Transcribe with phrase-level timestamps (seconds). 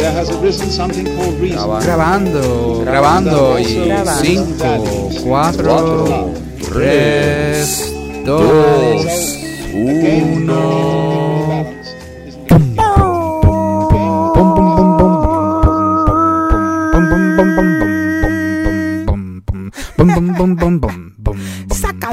[0.00, 1.58] there has arisen something called reason.
[1.58, 4.22] Grabando, grabando y Grabando.
[4.22, 6.32] 5, 4,
[6.62, 9.40] 3, 2,
[9.74, 11.00] 1.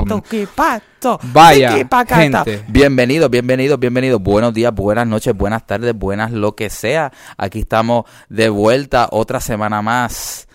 [0.08, 1.20] Saca tu quipato.
[1.34, 2.16] Vaya, Tiquipacata.
[2.46, 2.64] gente.
[2.68, 4.22] Bienvenidos, bienvenidos, bienvenidos.
[4.22, 7.12] Buenos días, buenas noches, buenas tardes, buenas lo que sea.
[7.38, 10.48] Aquí estamos de vuelta otra semana más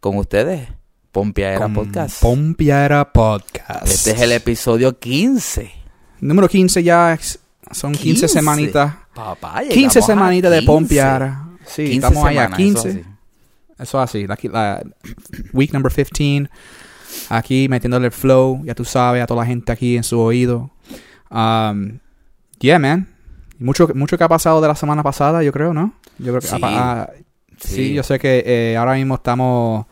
[0.00, 0.68] con ustedes.
[1.10, 2.22] Pompeadera Podcast.
[2.22, 3.86] Pompiara Podcast.
[3.86, 5.70] Este es el episodio 15.
[6.20, 7.12] Número 15 ya.
[7.14, 7.38] es-
[7.70, 8.28] Son 15, 15.
[8.28, 8.94] semanitas.
[9.14, 10.66] Papá, 15 llegamos a semanitas de 15.
[10.72, 11.44] Pompiara.
[11.66, 12.40] Sí, 15 estamos allá.
[12.42, 12.88] semanas, 15.
[12.88, 13.04] eso sí.
[13.78, 14.82] Eso así, la, la-
[15.52, 16.48] week number 15.
[17.28, 20.70] Aquí metiéndole el flow, ya tú sabes, a toda la gente aquí en su oído.
[21.30, 21.98] Um,
[22.58, 23.08] yeah, man.
[23.58, 25.94] Mucho, mucho que ha pasado de la semana pasada, yo creo, ¿no?
[26.18, 26.56] Yo creo que Sí.
[26.62, 27.08] ah,
[27.60, 27.74] sí.
[27.76, 27.94] Sí.
[27.94, 29.86] yo sé que eh, ahora mismo estamos.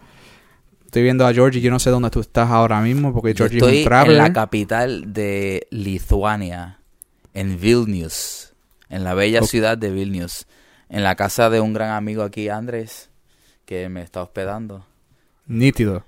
[0.87, 3.59] Estoy viendo a Georgie, yo no sé dónde tú estás ahora mismo, porque Yo Georgie
[3.59, 4.17] es estoy un en traveler.
[4.19, 6.81] la capital de Lituania,
[7.33, 8.53] en Vilnius,
[8.89, 9.47] en la bella Ok.
[9.47, 10.47] ciudad de Vilnius,
[10.89, 13.09] en la casa de un gran amigo aquí, Andrés,
[13.67, 14.85] que me está hospedando.
[15.47, 16.03] Nítido.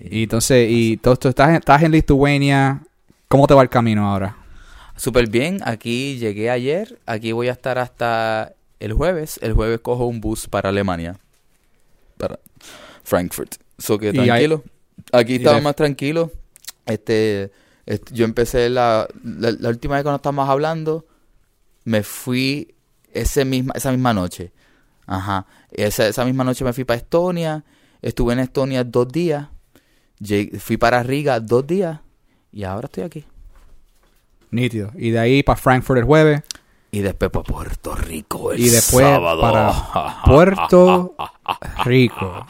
[0.00, 2.82] Y entonces, y todo esto, estás, en- estás en Lithuania.
[3.28, 4.36] ¿Cómo te va el camino ahora?
[4.96, 9.38] Súper bien, aquí llegué ayer, aquí voy a estar hasta el jueves.
[9.42, 11.18] El jueves cojo un bus para Alemania,
[12.16, 12.38] para
[13.02, 13.56] Frankfurt.
[13.78, 14.64] So que tranquilo,
[15.12, 16.32] aquí estaba más tranquilo.
[16.86, 17.50] Este,
[17.84, 21.04] este, yo empecé la, la, la última vez que nos estábamos hablando,
[21.84, 22.74] me fui
[23.12, 24.52] ese misma, esa misma noche.
[25.06, 27.64] Ajá, esa, esa misma noche me fui para Estonia,
[28.02, 29.48] estuve en Estonia dos días,
[30.20, 32.00] llegué- fui para Riga dos días
[32.52, 33.24] y ahora estoy aquí.
[34.50, 34.90] Nítido.
[34.96, 36.42] Y de ahí para Frankfurt el jueves.
[36.92, 39.40] Y después para Puerto Rico el y después sábado.
[39.40, 41.14] para Puerto
[41.84, 42.46] Rico.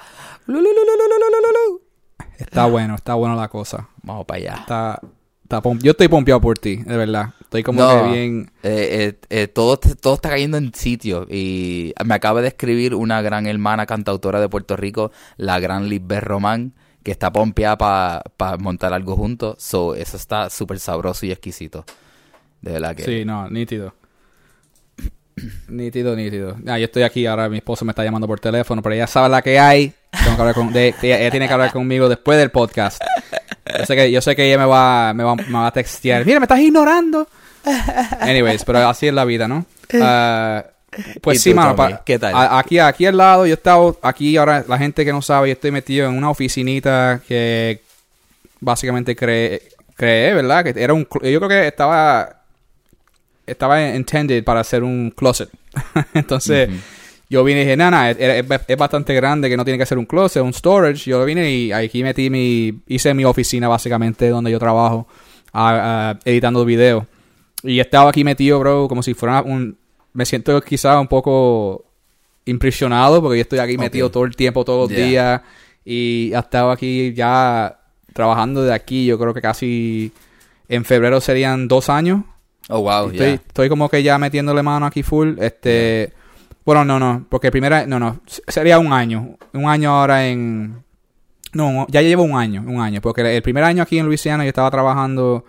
[2.38, 3.88] Está bueno, está bueno la cosa.
[4.02, 4.54] Vamos para allá.
[4.60, 5.00] Está,
[5.42, 7.34] está Yo estoy pompeado por ti, de verdad.
[7.40, 7.88] Estoy como No.
[8.04, 8.50] que bien.
[8.62, 11.26] Eh, eh, eh, todo, todo está cayendo en sitio.
[11.28, 16.22] Y me acaba de escribir una gran hermana cantautora de Puerto Rico, la gran Lisbeth
[16.22, 16.74] Román,
[17.06, 17.78] que está pompeada
[18.36, 19.54] para montar algo juntos.
[19.60, 21.84] So, eso está súper sabroso y exquisito.
[22.60, 23.04] De verdad que.
[23.04, 23.94] Sí, no, nítido.
[25.68, 26.56] Nítido, nítido.
[26.66, 29.28] Ah, yo estoy aquí ahora, mi esposo me está llamando por teléfono, pero ella sabe
[29.28, 29.94] la que hay.
[30.10, 33.00] Tengo que hablar con, de- ella, ella tiene que hablar conmigo después del podcast.
[33.78, 36.26] Yo sé que, yo sé que ella me va, me va, me va a textear.
[36.26, 37.28] Mira, me estás ignorando.
[38.20, 39.64] Anyways, pero así es la vida, ¿no?
[40.00, 40.64] Ah,
[41.20, 41.76] pues ¿Y sí, tú, mano.
[41.76, 42.34] Pa- ¿Qué tal?
[42.34, 45.48] a- aquí, aquí al lado, yo he estado, aquí ahora, la gente que no sabe,
[45.48, 47.80] yo estoy metido en una oficinita que
[48.60, 49.62] básicamente creé,
[49.96, 50.64] creé ¿verdad?
[50.64, 52.42] Que era un, yo creo que estaba,
[53.46, 55.48] estaba intended para hacer un closet.
[56.14, 56.68] Entonces,
[57.28, 59.98] yo vine y dije, nana, es, es- es bastante grande que no tiene que ser
[59.98, 61.10] un closet, un storage.
[61.10, 65.06] Yo vine y aquí metí mi, hice mi oficina básicamente donde yo trabajo,
[66.24, 67.04] editando videos.
[67.62, 69.76] Y estaba aquí metido, bro, como si fuera un,
[70.16, 71.84] me siento quizá un poco
[72.46, 75.06] impresionado porque yo estoy aquí metido todo el tiempo, todos los Yeah.
[75.06, 75.40] días.
[75.84, 77.78] Y he estado aquí ya
[78.14, 80.10] trabajando de aquí, yo creo que casi
[80.68, 82.22] en febrero serían dos años.
[82.70, 83.10] Oh, wow.
[83.10, 85.34] Estoy, como que ya metiéndole mano aquí full.
[85.38, 86.14] Este,
[86.64, 90.82] bueno, no, no, porque primera, no, no, sería un año, un año ahora en,
[91.52, 94.48] no, ya llevo un año, un año, porque el primer año aquí en Luisiana yo
[94.48, 95.44] estaba trabajando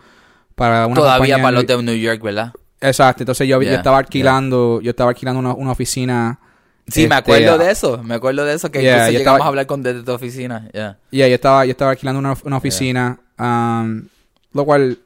[0.56, 2.52] para una Todavía para los de New York, ¿verdad?
[2.80, 6.40] Exacto, entonces yo, yo estaba alquilando, yo estaba alquilando una, una oficina.
[6.88, 8.02] Sí, me este, acuerdo de eso.
[8.04, 8.72] Me acuerdo de eso.
[8.72, 10.70] Que Yeah, incluso yo llegamos estaba- a hablar con desde tu oficina.
[10.72, 10.98] Yeah,
[11.28, 14.04] yo estaba, yo estaba alquilando una, una oficina, um,
[14.54, 14.98] lo cual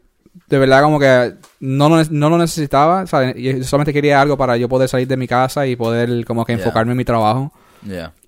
[0.47, 3.35] de verdad como que no lo, no lo necesitaba, ¿sabes?
[3.35, 6.53] Yo solamente quería algo para yo poder salir de mi casa y poder como que
[6.53, 7.51] enfocarme en mi trabajo.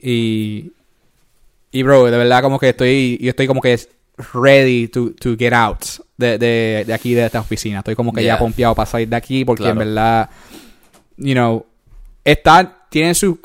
[0.01, 0.71] Y,
[1.71, 3.77] y bro, de verdad como que estoy, yo estoy como que
[4.33, 5.83] ready to, to get out
[6.17, 7.79] de, de, de aquí, de esta oficina.
[7.79, 8.35] Estoy como que Yeah.
[8.35, 9.79] ya pompeado para salir de aquí porque en Claro.
[9.89, 10.29] verdad,
[11.17, 11.65] you know,
[12.23, 13.37] está, tiene sus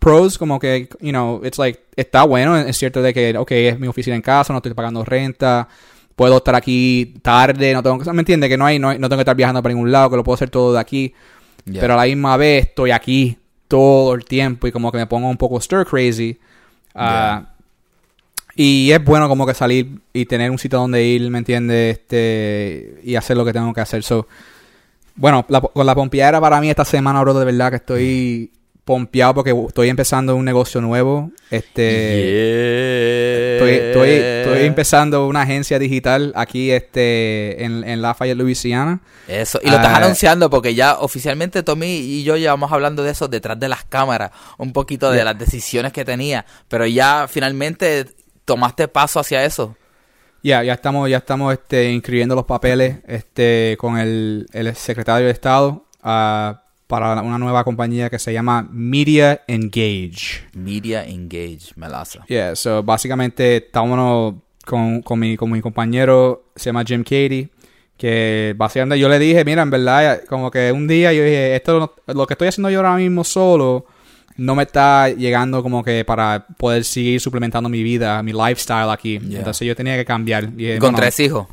[0.00, 3.78] pros como que, you know, it's like, está bueno, es cierto de que, ok, es
[3.78, 5.68] mi oficina en casa, no estoy pagando renta,
[6.16, 8.48] puedo estar aquí tarde, no tengo que, ¿me entiendes?
[8.48, 10.24] Que no hay, no hay- no tengo que estar viajando para ningún lado, que lo
[10.24, 11.12] puedo hacer todo de aquí.
[11.64, 11.80] Yeah.
[11.80, 13.36] Pero a la misma vez estoy aquí
[13.68, 16.38] todo el tiempo y como que me pongo un poco stir crazy.
[16.94, 17.54] Ah,
[18.60, 21.96] Y es bueno como que salir y tener un sitio donde ir, ¿me entiendes?
[21.98, 24.02] Este, y hacer lo que tengo que hacer.
[24.02, 24.26] So,
[25.14, 28.50] bueno, la- con la pompeadera para mí esta semana, bro, de verdad que estoy
[28.84, 31.30] pompeado porque estoy empezando un negocio nuevo.
[31.50, 39.00] Este, Estoy, estoy, estoy empezando una agencia digital aquí este, en, en Lafayette, Louisiana.
[39.26, 43.10] Eso, y lo estás Ah, anunciando porque ya oficialmente Tommy y yo llevamos hablando de
[43.10, 45.24] eso detrás de las cámaras, un poquito de Yeah.
[45.24, 48.06] las decisiones que tenía, pero ya finalmente
[48.48, 49.76] tomaste paso hacia eso.
[50.42, 55.32] Ya, ya estamos, ya estamos este, inscribiendo los papeles este, con el, el secretario de
[55.32, 60.46] Estado ah, para una nueva compañía que se llama Media Engage.
[60.54, 62.24] Media Engage, Melaza.
[62.28, 67.50] Yeah, so básicamente estábamos con, con, mi, con mi compañero, se llama Jim Katie,
[67.98, 71.94] que básicamente yo le dije, mira, en verdad, como que un día yo dije, esto
[72.06, 73.84] lo que estoy haciendo yo ahora mismo solo
[74.38, 79.18] no me está llegando como que para poder seguir suplementando mi vida, mi lifestyle aquí.
[79.18, 79.38] Yeah.
[79.40, 80.48] Entonces yo tenía que cambiar.
[80.56, 81.46] Y con tres hijos.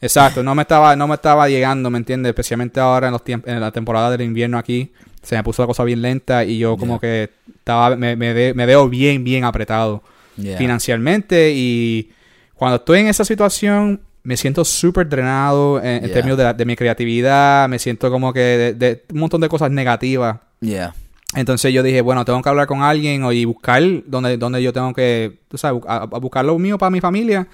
[0.00, 2.30] Exacto, no me estaba, no me estaba llegando, ¿me entiendes?
[2.30, 4.92] Especialmente ahora en los en la temporada del invierno aquí,
[5.22, 8.52] se me puso la cosa bien lenta y yo como que estaba, me, me, ve-
[8.54, 10.02] me veo bien, bien apretado
[10.38, 10.56] Yeah.
[10.56, 12.10] financieramente y
[12.54, 16.74] cuando estoy en esa situación me siento súper drenado en, términos de, la- de mi
[16.74, 20.38] creatividad, me siento como que de, de un montón de cosas negativas.
[20.60, 20.94] Yeah.
[21.34, 24.92] Entonces yo dije, bueno, tengo que hablar con alguien y buscar donde, donde yo tengo
[24.92, 27.48] que, tú sabes, a, buscar lo mío para mi familia.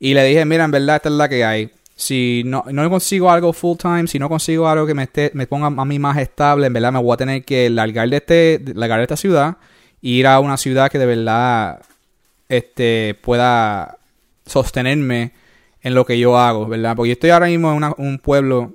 [0.00, 1.70] Y le dije, mira, en verdad esta es la que hay.
[1.94, 5.46] Si no, no consigo algo full time, si no consigo algo que me esté, me
[5.46, 8.62] ponga a mí más estable, en verdad me voy a tener que largar de este,
[8.74, 9.56] largar de esta ciudad
[10.02, 11.80] e ir a una ciudad que de verdad
[12.48, 13.98] este pueda
[14.44, 15.32] sostenerme
[15.80, 16.96] en lo que yo hago, ¿verdad?
[16.96, 18.74] Porque yo estoy ahora mismo en un pueblo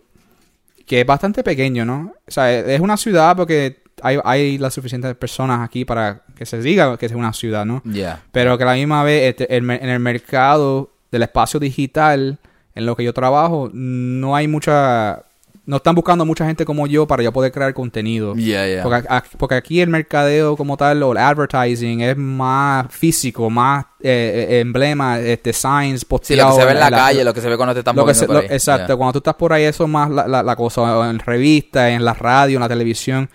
[0.88, 2.14] que es bastante pequeño, ¿no?
[2.28, 6.62] O sea, es una ciudad porque hay, hay las suficientes personas aquí para que se
[6.62, 7.82] diga que es una ciudad, ¿no?
[7.84, 8.22] Yeah.
[8.32, 12.40] Pero que a la misma vez este, el en el mercado del espacio digital
[12.76, 15.24] en lo que yo trabajo no hay mucha...
[15.64, 18.34] No están buscando mucha gente como yo para yo poder crear contenido.
[18.36, 18.84] Yeah, yeah.
[18.84, 23.86] Porque, a- porque aquí el mercadeo como tal o el advertising es más físico, más
[24.02, 27.42] eh, eh, emblema, este, signs, Sí, lo que se ve en la calle, lo que
[27.42, 28.48] se ve cuando te están lo que moviendo se- por lo- ahí.
[28.50, 28.96] exacto, Yeah.
[28.98, 32.04] cuando tú estás por ahí, eso es más la, la- la cosa, en revistas, en
[32.04, 33.30] la radio, en la televisión,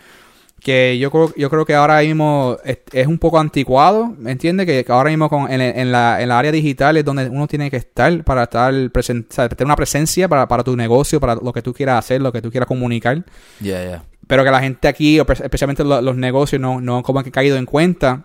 [0.67, 4.67] que yo creo, yo creo que ahora mismo es, es un poco anticuado, ¿me entiendes?
[4.67, 7.71] Que, ahora mismo con, en, en la, en la área digital es donde uno tiene
[7.71, 11.63] que estar para estar presente, tener una presencia para, para tu negocio, para lo que
[11.63, 13.23] tú quieras hacer, lo que tú quieras comunicar.
[13.61, 14.05] Yeah, yeah.
[14.27, 17.57] Pero que la gente aquí, especialmente lo- los negocios, no, no como que han caído
[17.59, 18.25] en cuenta.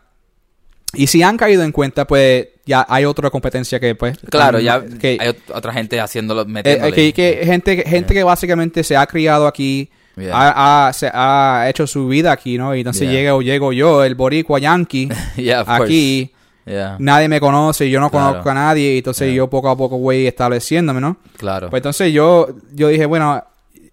[0.95, 4.17] Y si han caído en cuenta, pues ya hay otra competencia que pues...
[4.31, 6.89] Claro, ya que, hay ot- otra gente haciéndolo, eh, metiéndole.
[6.89, 10.31] eh, que, que gente, gente que básicamente se ha criado aquí, Yeah.
[10.33, 12.75] ha, ha- se ha hecho su vida aquí, ¿no?
[12.75, 13.11] Y entonces Yeah.
[13.21, 16.31] llego, llego yo, el boricua yankee, Yeah, aquí,
[16.99, 18.27] nadie me conoce, yo no Claro.
[18.29, 21.17] conozco a nadie, y entonces yo poco a poco voy estableciéndome, ¿no?
[21.37, 21.69] claro.
[21.69, 23.43] Pues entonces yo, yo dije, bueno,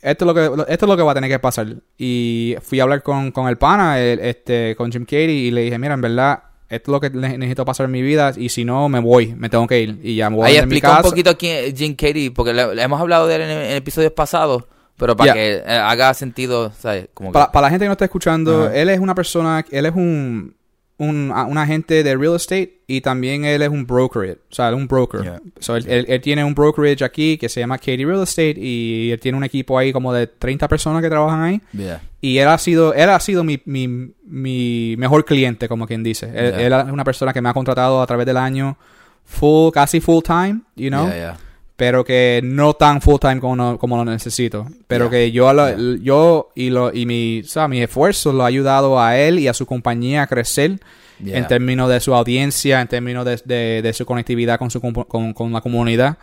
[0.01, 1.67] esto es lo que, esto es lo que va a tener que pasar.
[1.97, 5.63] Y fui a hablar con, con el pana, el- este, con Jim Katie, y le
[5.63, 8.49] dije, mira, en verdad, esto es lo que ne- necesito pasar en mi vida, y
[8.51, 9.99] si no, me voy, me tengo que ir.
[10.03, 12.83] Y ya me voy Ahí a mi un poquito quién Jim Carrey, porque le, le
[12.83, 14.65] hemos hablado de él en, en episodios pasados,
[14.99, 15.35] pero para Yeah.
[15.35, 17.09] que eh, haga sentido, ¿sabes?
[17.15, 19.87] Como que- Para, para la gente que no está escuchando, él es una persona, él
[19.87, 20.55] es un,
[20.99, 24.75] un, a- un agente de real estate y también él es un broker, o sea,
[24.75, 25.23] un broker.
[25.23, 25.41] Yeah.
[25.61, 29.11] So, él, él- él tiene un brokerage aquí que se llama Katie Real Estate y
[29.13, 31.61] él tiene un equipo ahí como de 30 personas que trabajan ahí.
[31.73, 32.01] Yeah.
[32.21, 36.27] Y él ha sido, él ha sido mi, mi, mi mejor cliente, como quien dice.
[36.35, 36.61] Él, Yeah.
[36.83, 38.77] él es una persona que me ha contratado a través del año
[39.25, 41.37] full, casi full time, you know Yeah, yeah.
[41.79, 44.67] Pero que no tan full time como, no- como lo necesito.
[44.89, 45.11] Pero Yeah.
[45.13, 46.03] que yo, lo- Yeah.
[46.03, 49.47] yo y, lo, y mi, o sea, mis esfuerzos lo ha ayudado a él y
[49.47, 50.81] a su compañía a crecer
[51.23, 51.39] Yeah.
[51.39, 55.33] en términos de su audiencia, en términos de, de- de su conectividad con, su, con,
[55.33, 56.19] con la comunidad.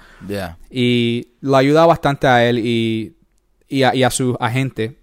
[0.69, 3.15] Y lo ha ayudado bastante a él y,
[3.69, 4.97] y, a, y a su agente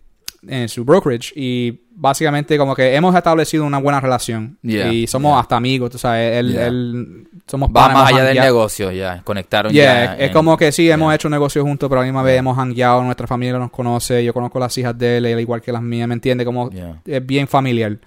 [0.47, 1.33] en su brokerage.
[1.35, 4.59] Y básicamente como que hemos establecido una buena relación.
[4.63, 5.41] Yeah, Y somos yeah.
[5.41, 6.37] hasta amigos, tú sabes.
[6.39, 6.67] Él, Yeah.
[6.67, 9.21] él- somos Va más allá del negocio, ya.
[9.25, 10.15] Conectaron ya.
[10.17, 12.57] es en- como que sí, hemos hecho negocios juntos, pero a la misma vez hemos
[12.57, 15.83] hangueado, nuestra familia nos conoce, yo conozco las hijas de él, él igual que las
[15.83, 16.45] mías, ¿me entiende?
[16.45, 16.71] Como
[17.05, 17.99] es bien familiar.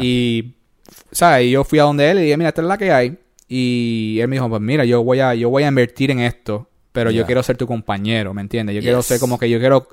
[0.00, 0.52] Y,
[1.12, 1.46] ¿sabes?
[1.46, 3.18] Y yo fui a donde él y dije, mira, esta es la que hay.
[3.48, 6.68] Y él me dijo, pues mira, yo voy a, yo voy a invertir en esto,
[6.92, 8.76] pero yo quiero ser tu compañero, ¿me entiendes?
[8.76, 9.88] Yo quiero ser como que yo quiero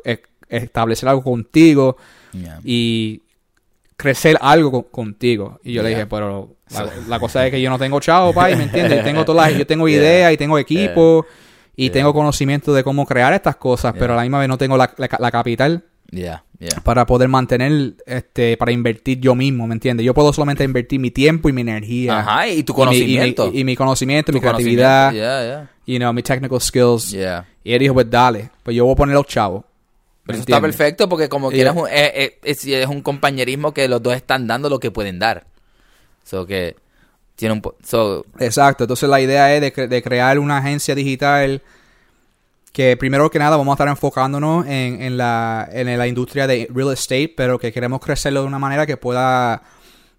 [0.49, 1.97] establecer algo contigo
[2.33, 2.59] Yeah.
[2.63, 3.21] y
[3.95, 5.59] crecer algo co- contigo.
[5.63, 6.55] Y yo le dije, pero
[7.07, 8.99] la, cosa es que yo no tengo chavo, pa, y ¿me entiendes?
[8.99, 11.25] Yo tengo todas las, yo tengo ideas y tengo equipo
[11.75, 14.77] y tengo conocimiento de cómo crear estas cosas, pero a la misma vez no tengo
[14.77, 16.69] la, la, la capital Yeah, yeah.
[16.85, 20.05] para poder mantener, este, para invertir yo mismo, ¿me entiendes?
[20.05, 22.19] Yo puedo solamente invertir mi tiempo y mi energía.
[22.19, 23.47] Ajá, y tu Y mi- conocimiento.
[23.47, 24.81] Y mi, y mi conocimiento, mi Tu conocimiento.
[24.83, 25.69] creatividad, Yeah, yeah.
[25.85, 27.13] you know, mi technical skills.
[27.13, 29.65] Y él dijo, pues dale, pues yo voy a poner los chavos.
[30.27, 33.73] ¿Me Pero eso está perfecto porque como quieras un- eh, eh, es, es un compañerismo
[33.73, 35.45] que los dos están dando lo que pueden dar.
[36.23, 36.75] So que
[37.35, 41.61] tiene un so Exacto, entonces la idea es de, cre- de crear una agencia digital
[42.73, 46.67] que primero que nada vamos a estar enfocándonos en, en la, en la industria de
[46.71, 49.63] real estate, pero que queremos crecerlo de una manera que pueda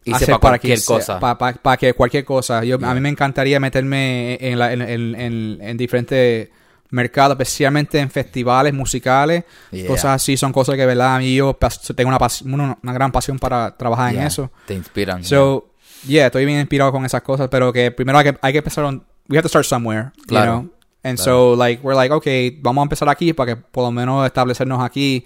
[0.04, 1.20] Irse hacer pa' para que cualquier cosa.
[1.20, 2.64] pa- pa- pa' que cualquier cosa.
[2.64, 2.90] Yo, Yeah.
[2.90, 6.48] A mí me encantaría meterme en, la- en, en- en- en diferentes
[6.90, 9.86] mercados, especialmente en festivales musicales, Yeah.
[9.86, 11.56] cosas así, son cosas que, verdad, a mí yo
[11.94, 14.50] tengo una, pas- una, una gran pasión para trabajar yeah, en eso.
[14.66, 15.22] te inspiran.
[15.24, 15.68] So,
[16.06, 18.84] yeah, estoy bien inspirado con esas cosas, pero que primero hay que, hay que empezar
[18.84, 20.70] on, we have to start somewhere, you Claro, know?
[21.04, 21.54] And claro.
[21.54, 24.82] so, like, we're like, okay, vamos a empezar aquí para que por lo menos establecernos
[24.82, 25.24] aquí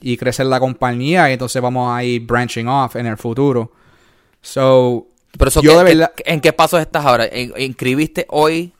[0.00, 3.72] y crecer la compañía y entonces vamos a ir branching off en el futuro.
[4.42, 5.06] So,
[5.36, 7.24] Pero eso, yo ¿qué- de verdad- ¿en qué pasos estás ahora?
[7.26, 8.72] ¿En- ¿Inscribiste hoy?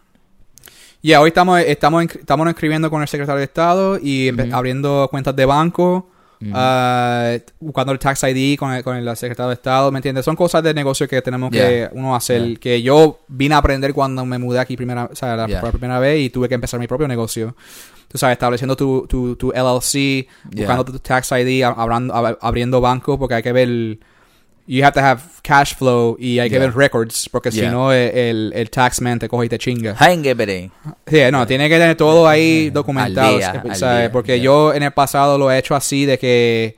[1.04, 5.44] Yeah, hoy estamos, estamos, estamos inscribiendo con el secretario de Estado y abriendo cuentas de
[5.44, 6.08] banco,
[6.52, 10.24] ah, buscando el tax ID con el, con el secretario de Estado, ¿me entiendes?
[10.24, 12.58] Son cosas de negocio que tenemos que uno hacer, Yeah.
[12.58, 15.60] que yo vine a aprender cuando me mudé aquí primera, o sea, la, Yeah.
[15.60, 17.54] por primera vez y tuve que empezar mi propio negocio.
[18.08, 22.80] Tú sabes, estableciendo tu, tu, tu LLC, buscando tu tax ID, a- abrando- ab- abriendo
[22.80, 23.98] banco, porque hay que ver...
[24.66, 28.16] You have to have cash flow y hay que ver records, porque si no el,
[28.16, 29.94] el, el taxman te coge y te chinga.
[31.06, 33.28] Sí, no, tiene que tener todo ahí documentado.
[33.34, 33.70] Al día, ¿sabes?
[33.72, 33.98] al ¿sabes?
[34.04, 36.76] día, Porque yo en el pasado lo he hecho así de que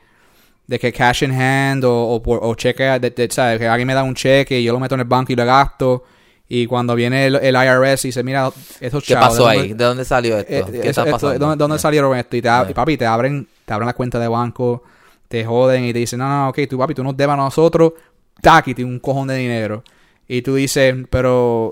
[0.66, 3.60] de que cash in hand o, o, cheque, de, de- ¿sabes?
[3.60, 5.44] Que alguien me da un cheque y yo lo meto en el banco y lo
[5.46, 6.02] gasto.
[6.48, 8.50] Y cuando viene el, el IRS y dice, mira,
[8.80, 9.72] esos ¿Qué chavos, pasó ¿de ahí?
[9.74, 10.52] ¿De dónde salió esto?
[10.52, 11.38] eh, ¿Qué eso- está esto-?
[11.38, 11.78] ¿Dónde, dónde Yeah.
[11.82, 12.36] salieron esto?
[12.36, 12.66] Y, te, Yeah.
[12.68, 14.82] y papi, te abren, te abren la cuenta de banco,
[15.28, 17.92] te joden y te dicen, no, no, ok, tú papi, tú nos debes a nosotros,
[18.40, 19.82] tac, y te un cojón de dinero.
[20.28, 21.70] Y tú dices, pero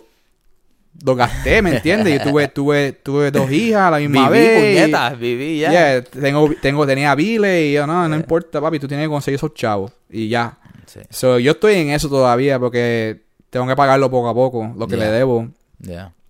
[1.04, 2.18] lo gasté, ¿me entiendes?
[2.22, 4.58] Yo tuve, tuve, tuve dos hijas a la misma Viví, vez.
[4.58, 5.70] y- puñetas, viví ya.
[5.70, 9.36] Yeah, tengo, tengo, tenía biles y yo, no, no importa, papi, tú tienes que conseguir
[9.36, 9.92] esos chavos.
[10.08, 10.56] Y ya.
[10.86, 11.00] Sí.
[11.10, 14.96] So, yo estoy en eso todavía porque tengo que pagarlo poco a poco, lo que
[14.96, 15.04] Yeah.
[15.06, 15.48] le debo.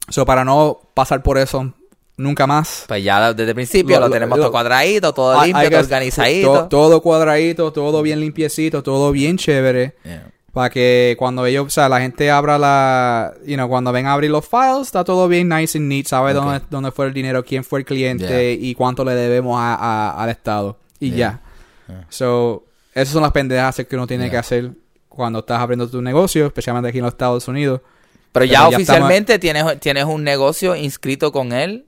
[0.09, 1.73] So, para no pasar por eso
[2.17, 2.85] nunca más.
[2.89, 6.53] Pues ya desde el principio Lo- tenemos lo- todo cuadradito, todo limpio, que- todo organizadito.
[6.53, 9.95] to- todo cuadradito, todo bien limpiecito, todo bien chévere.
[10.05, 10.31] Yeah.
[10.53, 14.13] Para que cuando ellos, o sea, la gente abra la, you know, cuando ven a
[14.13, 17.45] abrir los files, está todo bien nice and neat, sabe dónde, dónde fue el dinero,
[17.45, 20.79] quién fue el cliente y cuánto le debemos a, a- al Estado.
[21.01, 21.41] Y Yeah.
[21.89, 22.07] ya.
[22.09, 24.71] So, esas son las pendejas que uno tiene que hacer
[25.09, 27.81] cuando estás abriendo tu negocio, especialmente aquí en los Estados Unidos.
[27.83, 27.93] Pero
[28.33, 31.85] Pero ya ya oficialmente tienes, tienes un negocio inscrito con él.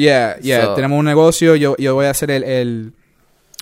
[0.00, 0.64] Yeah, yeah.
[0.66, 1.54] So- Tenemos un negocio.
[1.56, 2.92] Yo, yo voy a ser el, el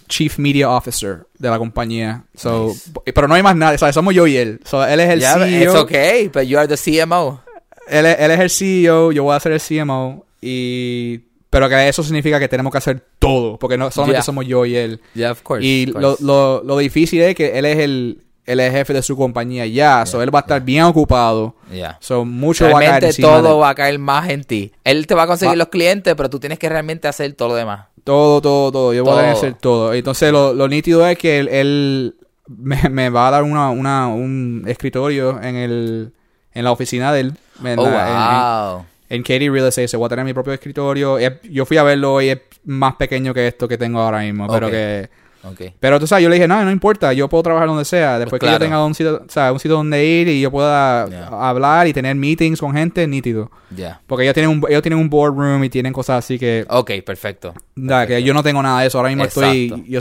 [0.09, 2.25] Chief Media Officer de la compañía.
[2.35, 3.13] So, Nice.
[3.13, 3.79] Pero no hay más nadie.
[3.79, 3.95] ¿sabes?
[3.95, 4.61] Somos yo y él.
[4.65, 5.63] So, él es el Ya, CEO.
[5.73, 7.43] it's okay, but you are the CMO.
[7.89, 9.13] Él, es- él es el CEO.
[9.13, 10.25] Yo voy a ser el CMO.
[10.41, 11.21] Y...
[11.51, 13.59] Pero que eso significa que tenemos que hacer todo.
[13.59, 14.23] Porque no solamente Yeah.
[14.23, 15.01] somos yo y él.
[15.15, 15.65] Yeah, of course.
[15.67, 18.93] y of lo, lo, lo difícil es que él es el, él es el jefe
[18.95, 20.05] de su compañía ya.
[20.07, 21.55] So, él va a estar bien ocupado.
[21.73, 21.97] Yeah.
[22.01, 24.73] So, mucho va a caer Realmente todo de va a caer más en ti.
[24.85, 27.49] Él te va a conseguir Va- los clientes, pero tú tienes que realmente hacer todo
[27.49, 27.87] lo demás.
[28.05, 28.95] Todo, todo, todo.
[28.95, 29.93] Yo voy a hacer todo.
[29.93, 34.09] Entonces, lo, lo nítido es que él, él me, me va a dar una, una,
[34.09, 36.13] un escritorio en el
[36.55, 37.33] en la oficina de él.
[37.63, 38.85] En, Oh, la- en- wow.
[39.11, 39.89] en Katie Real Estate.
[39.89, 41.19] Se voy a tener mi propio escritorio.
[41.19, 42.31] Es- yo fui a verlo hoy.
[42.31, 44.47] Es más pequeño que esto que tengo ahora mismo.
[44.49, 45.09] Pero que...
[45.53, 45.75] Okay.
[45.81, 47.13] Pero tú sabes, yo le dije, no, no importa.
[47.13, 48.19] Yo puedo trabajar donde sea.
[48.19, 48.55] Después que Pues claro.
[48.65, 51.27] yo tenga un sitio, o sea, un sitio donde ir y yo pueda Yeah.
[51.29, 53.51] hablar y tener meetings con gente, nítido.
[53.75, 54.01] Ya.
[54.07, 56.67] Porque ellos tienen un, ellos tienen un boardroom y tienen cosas así que...
[56.69, 57.55] Ok, perfecto.
[57.75, 58.99] Da, que yo no tengo nada de eso.
[58.99, 59.85] Ahora mismo estoy.
[59.89, 60.01] Yo,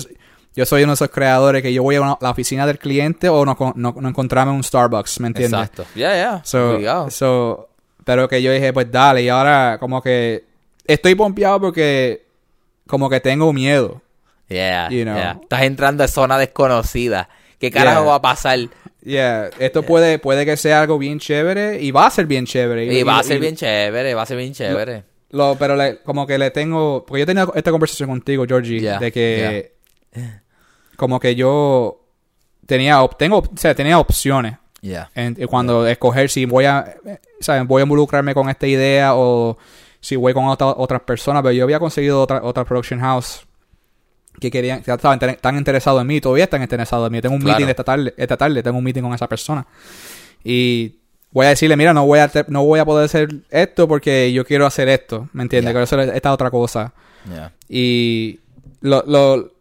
[0.56, 3.30] yo soy uno de esos creadores que yo voy a una- la oficina del cliente
[3.30, 5.54] o no, no, no encontrarme un Starbucks, ¿me entiendes?
[5.60, 5.86] Exacto.
[5.96, 6.42] Ya, ya.
[6.44, 7.12] So, Obligado.
[7.12, 7.70] so,
[8.04, 9.22] pero que yo dije, pues dale.
[9.22, 10.46] Y ahora, como que.
[10.88, 12.26] Estoy pompeado porque.
[12.88, 14.02] Como que tengo miedo.
[14.50, 15.16] Yeah, you know.
[15.16, 15.40] yeah.
[15.42, 17.30] Estás entrando a zona desconocida.
[17.60, 18.10] ¿Qué carajo Yeah.
[18.10, 18.60] va a pasar?
[19.04, 22.86] Yeah, esto puede, puede que sea algo bien chévere y va a ser bien chévere.
[22.86, 25.04] Y va a y- ser bien chévere, va a ser bien chévere.
[25.32, 27.06] Lo, pero le- como que le tengo.
[27.06, 29.74] Porque yo tenía esta conversación contigo, Georgie, de que.
[30.96, 32.04] Como que yo.
[32.66, 34.58] Tenía, tengo, o sea, tenía opciones.
[34.82, 35.10] Yeah.
[35.16, 36.96] En- cuando escoger si voy a.
[37.40, 37.66] ¿sabes?
[37.68, 39.58] Voy a involucrarme con esta idea o
[40.00, 41.42] si voy con otra- otras personas.
[41.44, 43.47] Pero yo había conseguido otra, otra production house
[44.40, 44.82] que querían.
[44.84, 46.22] Que estaban tan interesados en mí.
[46.22, 47.22] Todavía están interesados en mí.
[47.22, 47.58] Tengo un Claro.
[47.58, 48.14] meeting esta tarde.
[48.18, 49.66] Esta tarde tengo un meeting con esa persona.
[50.44, 50.96] Y
[51.32, 54.46] voy a decirle, mira, no voy a, no voy a poder hacer esto porque yo
[54.46, 55.70] quiero hacer esto, ¿me entiendes?
[55.70, 55.74] Ya.
[55.74, 56.94] Quiero hacer esta otra cosa.
[57.30, 57.52] Yeah.
[57.68, 58.40] Y
[58.82, 59.52] lo, lo,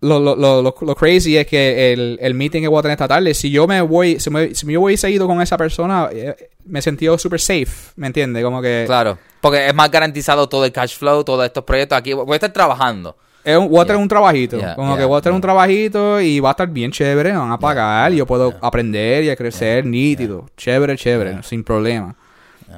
[0.00, 3.06] lo, lo, lo, lo- crazy es que el, el meeting que voy a tener esta
[3.08, 6.34] tarde, si yo me voy, si, me, si yo voy seguido con esa persona, eh,
[6.64, 8.42] me he sentido súper safe, ¿me entiendes?
[8.42, 9.18] Como que Claro.
[9.40, 11.98] Porque es más garantizado todo el cash flow, todos estos proyectos.
[11.98, 13.16] Aquí voy a estar trabajando.
[13.44, 14.02] Es un- voy a tener Yeah.
[14.02, 16.68] un trabajito, Yeah, como yeah, que voy a tener un trabajito y va a estar
[16.68, 21.42] bien chévere, me van a pagar, yo puedo aprender y a crecer nítido, chévere, chévere,
[21.42, 22.14] sin problema.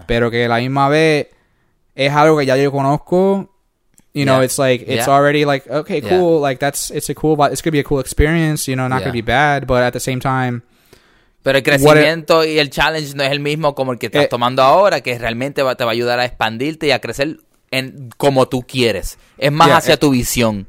[0.07, 1.29] Pero que la misma vez
[1.95, 3.51] es algo que ya yo conozco.
[4.13, 6.41] You know, it's like it's already like okay, cool.
[6.41, 7.37] Like that's it's a cool.
[7.51, 8.71] It's gonna be a cool experience.
[8.71, 10.63] You know, not gonna be bad, but at the same time,
[11.43, 14.29] Pero el crecimiento y el challenge no es el mismo como el que estás Eh,
[14.29, 17.39] tomando ahora, que realmente va- te va a ayudar a expandirte y a crecer
[17.79, 19.19] en como tú quieres.
[19.39, 20.67] Es más Yeah, hacia eh, tu visión.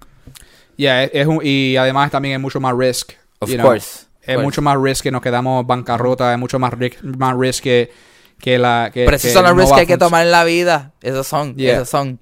[0.77, 3.13] yeah, es, es un, y además también es mucho más risk.
[3.39, 3.67] Of you know.
[3.67, 4.05] course.
[4.21, 4.43] Es course.
[4.43, 6.31] mucho más risk que nos quedamos bancarrota.
[6.33, 7.91] Es mucho más risk, más risk que
[8.39, 9.05] que la que.
[9.05, 10.93] Pero esos son los no risks que hay que tomar en la vida.
[11.01, 11.55] Esos son.
[11.55, 11.75] Yeah.
[11.75, 12.19] Esos son.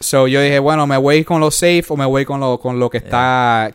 [0.00, 2.78] So yo dije, bueno, me voy con lo safe o me voy con lo con
[2.80, 3.72] lo que está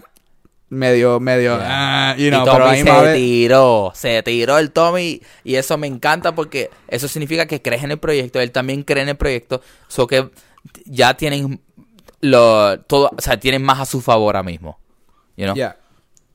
[0.69, 2.11] medio medio, Yeah.
[2.11, 5.87] ah, you know, y pero Tommy se tiró, se tiró el Tommy y eso me
[5.87, 9.61] encanta porque eso significa que crees en el proyecto, él también cree en el proyecto,
[9.87, 10.29] so que
[10.85, 11.61] ya tienen
[12.21, 14.77] lo todo, o sea, tienen más a su favor ahora mismo.
[15.35, 15.55] You know?
[15.55, 15.77] Yeah.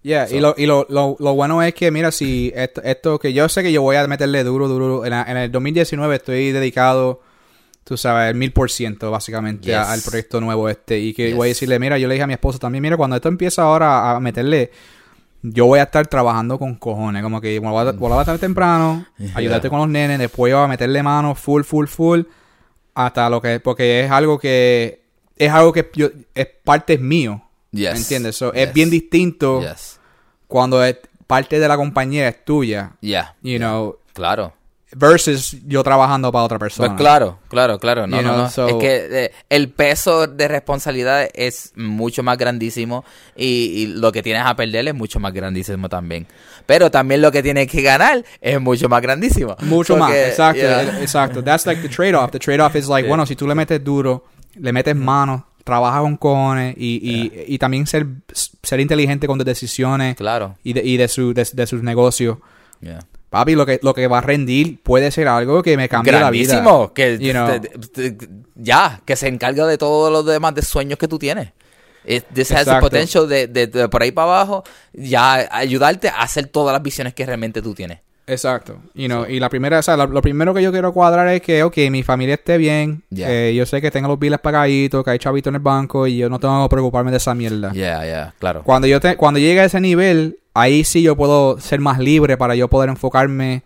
[0.05, 3.19] Yeah, So- y, lo, y lo, lo, lo bueno es que, mira, si esto, esto
[3.19, 6.17] que yo sé que yo voy a meterle duro, duro, en, la- en el 2019
[6.17, 7.21] estoy dedicado,
[7.85, 9.77] tú sabes, el mil por ciento básicamente Yes.
[9.77, 10.99] al proyecto nuevo este.
[10.99, 11.37] Y que Yes.
[11.37, 13.63] voy a decirle, mira, yo le dije a mi esposo también, mira, cuando esto empieza
[13.63, 14.71] ahora a meterle,
[15.43, 19.07] yo voy a estar trabajando con cojones, como que voy a, voy a levantarme temprano,
[19.19, 19.33] Yeah.
[19.37, 22.21] ayudarte con los nenes, después voy a meterle mano full, full, full,
[22.95, 25.03] hasta lo que, porque es algo que,
[25.37, 27.43] es algo que yo, es parte mío.
[27.73, 27.93] Yes.
[27.95, 28.37] ¿Me entiendes?
[28.37, 28.53] So.
[28.53, 29.99] Es bien distinto Yes.
[30.47, 33.35] cuando es- parte de la compañía es tuya, Yeah.
[33.43, 34.53] you know, Claro.
[34.95, 36.89] Versus yo trabajando para otra persona.
[36.89, 38.07] Pues claro, claro, claro.
[38.07, 38.51] No, You no, know, no.
[38.51, 43.05] so- es que eh, el peso de responsabilidad es mucho más grandísimo
[43.37, 46.27] y, y lo que tienes a perder es mucho más grandísimo también.
[46.67, 49.57] Pero también lo que tienes que ganar es mucho más grandísimo.
[49.61, 51.01] Mucho más, exacto, yeah.
[51.01, 51.43] exacto.
[51.43, 52.31] That's like the trade-off.
[52.31, 53.09] The trade-off is like, Yeah.
[53.09, 54.25] bueno, si tú le metes duro,
[54.57, 58.07] le metes mano, trabajas con cojones y, y, y también ser,
[58.63, 60.57] ser inteligente con tus decisiones Claro.
[60.63, 62.39] y de, y de, su, de, de sus negocios.
[62.81, 62.99] Yeah.
[63.33, 66.31] Papi, lo que, lo que va a rendir puede ser algo que me cambie la
[66.31, 66.53] vida.
[66.61, 66.93] Grandísimo.
[66.93, 67.49] Que, You know.
[67.49, 71.19] te- te- te- ya, que se encarga de todos los demás de sueños que tú
[71.19, 71.49] tienes.
[72.05, 72.87] It- this has the Exacto.
[72.91, 77.15] potential de, de- de por ahí para abajo ya ayudarte a hacer todas las visiones
[77.15, 78.01] que realmente tú tienes.
[78.27, 78.81] Exacto.
[78.95, 81.41] You know, Y la primera, o sea, lo, lo primero que yo quiero cuadrar es
[81.41, 83.03] que, ok, mi familia esté bien.
[83.11, 83.29] Yeah.
[83.49, 86.19] eh, yo sé que tengo los biles pagaditos, que hay chavito en el banco y
[86.19, 87.73] yo no tengo que preocuparme de esa mierda.
[87.73, 88.63] Yeah, yeah, claro.
[88.63, 92.37] Cuando yo te, cuando llegue a ese nivel, ahí sí yo puedo ser más libre
[92.37, 93.63] para yo poder enfocarme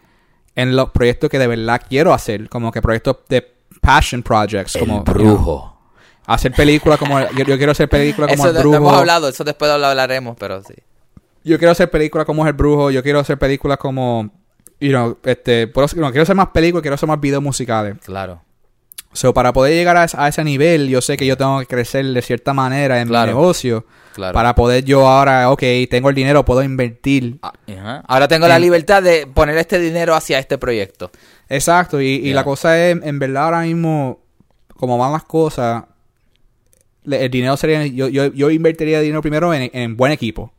[0.54, 2.48] en los proyectos que de verdad quiero hacer.
[2.48, 3.42] Como que proyectos de
[3.80, 4.76] passion projects.
[4.78, 5.72] Como, you know,
[6.26, 7.20] hacer películas como...
[7.20, 8.76] yo, yo quiero hacer películas como Eso El de- lo Brujo.
[8.88, 10.74] hemos hablado, eso después lo hablaremos, pero sí.
[11.44, 12.90] Yo quiero hacer películas como El Brujo.
[12.90, 14.30] Yo quiero hacer películas como...
[14.80, 15.68] You know, este...
[15.68, 17.96] puedo- no, quiero hacer más películas, quiero hacer más videos musicales.
[18.04, 18.42] Claro.
[19.16, 21.66] So, para poder llegar a, ese- a ese nivel, yo sé que yo tengo que
[21.66, 23.32] crecer de cierta manera en Claro.
[23.32, 23.86] mi negocio.
[24.14, 24.32] Claro.
[24.32, 27.38] Para poder yo ahora, ok, tengo el dinero, puedo invertir.
[27.42, 28.02] Ah.
[28.06, 31.10] Ahora tengo la libertad de poner este dinero hacia este proyecto.
[31.48, 34.20] Exacto, y, y la cosa es, en verdad ahora mismo,
[34.76, 35.84] como van las cosas,
[37.04, 40.52] el dinero sería, yo, yo, yo invertiría dinero primero en, en buen equipo.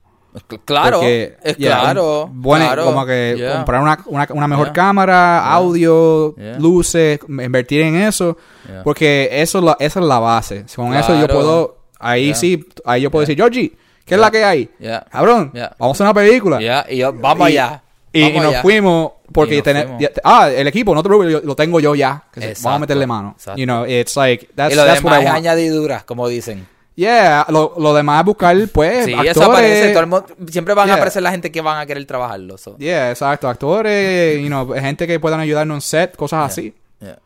[0.65, 2.25] Claro, Porque, es yeah, claro.
[2.25, 2.85] un buen- claro.
[2.85, 3.53] como que Yeah.
[3.57, 4.73] comprar una, una, una mejor Yeah.
[4.73, 8.37] cámara, audio, luces, invertir en eso,
[8.83, 10.65] porque eso es la, esa es la base.
[10.75, 11.33] Con eso yo Claro.
[11.33, 13.71] puedo, ahí sí, ahí yo puedo decir, Georgie,
[14.05, 14.69] ¿qué es la que hay?
[15.11, 16.85] Cabrón, vamos a hacer una película.
[16.89, 17.81] Y yo, vamos allá.
[18.13, 19.61] Y, y nos fuimos porque
[19.99, 22.23] ya- ah, el equipo, no te preocupes, lo tengo yo ya.
[22.35, 23.33] vamos a meterle mano.
[23.37, 23.59] exacto.
[23.59, 25.37] You know, it's like that's, y lo that's what demás I es want.
[25.37, 26.65] añadiduras, como dicen.
[26.97, 29.37] Yeah, lo, lo demás es buscar pues Sí, actores.
[29.37, 29.89] eso aparece.
[29.91, 30.95] todo el mundo- siempre van Yeah.
[30.95, 32.57] a aparecer la gente que van a querer trabajarlo.
[32.57, 32.75] so.
[32.79, 36.73] Yeah, exacto, actores, you know, gente que puedan ayudarnos en set, cosas así.
[36.99, 37.19] Yeah.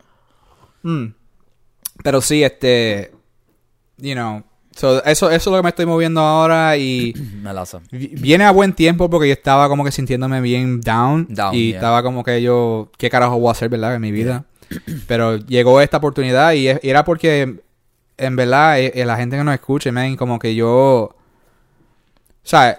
[0.82, 1.14] Mm.
[2.04, 3.12] Pero sí, este,
[3.96, 4.42] you know,
[4.76, 7.82] so, eso, eso es lo que me estoy moviendo ahora y Me la son.
[7.90, 11.72] vi- viene a buen tiempo porque yo estaba como que sintiéndome bien down, Down, y
[11.72, 14.44] estaba como que yo, ¿qué carajo voy a hacer, verdad, en mi vida?
[15.06, 17.60] Pero llegó esta oportunidad y era porque,
[18.22, 21.14] en verdad, eh, eh, la gente que nos escuche, man, como que yo, o
[22.42, 22.78] sea,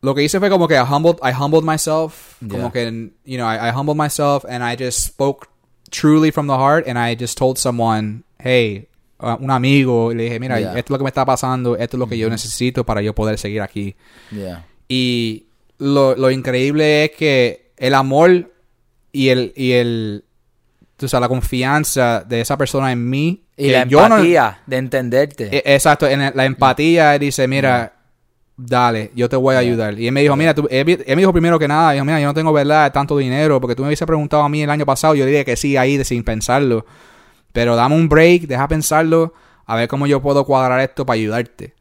[0.00, 3.46] lo que hice fue como que I humbled, I humbled myself, como que, you know,
[3.48, 5.48] I, I humbled myself and I just spoke
[5.90, 8.88] truly from the heart and I just told someone, hey,
[9.20, 10.78] uh, un amigo, le dije, mira, Yeah.
[10.78, 13.14] esto es lo que me está pasando, esto es lo que yo necesito para yo
[13.14, 13.96] poder seguir aquí.
[14.30, 14.64] Yeah.
[14.88, 15.46] Y
[15.78, 18.52] lo, lo increíble es que el amor
[19.12, 20.24] y el, y el,
[20.98, 23.44] tú sabes, la confianza de esa persona en mí.
[23.56, 25.48] Y la yo no- empatía de entenderte.
[25.56, 27.94] eh, exacto, en la empatía, él dice, mira,
[28.56, 29.98] dale, yo te voy a ayudar.
[29.98, 32.20] Y él me dijo, mira, tú, él, él me dijo primero que nada, dijo, mira,
[32.20, 34.84] yo no tengo verdad tanto dinero, porque tú me hubiese preguntado a mí el año
[34.84, 36.84] pasado, yo diría que sí, ahí, de- sin pensarlo.
[37.52, 39.32] Pero dame un break, deja pensarlo,
[39.66, 41.74] a ver cómo yo puedo cuadrar esto para ayudarte.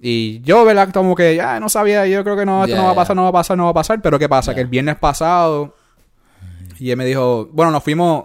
[0.00, 0.90] Y yo, ¿verdad?
[0.92, 3.22] Como que ya no sabía, yo creo que no, esto no va a pasar, no
[3.22, 4.02] va a pasar, no va a pasar.
[4.02, 4.54] Pero ¿qué pasa?
[4.54, 5.74] Que el viernes pasado,
[6.78, 8.24] y él me dijo, bueno, nos fuimos,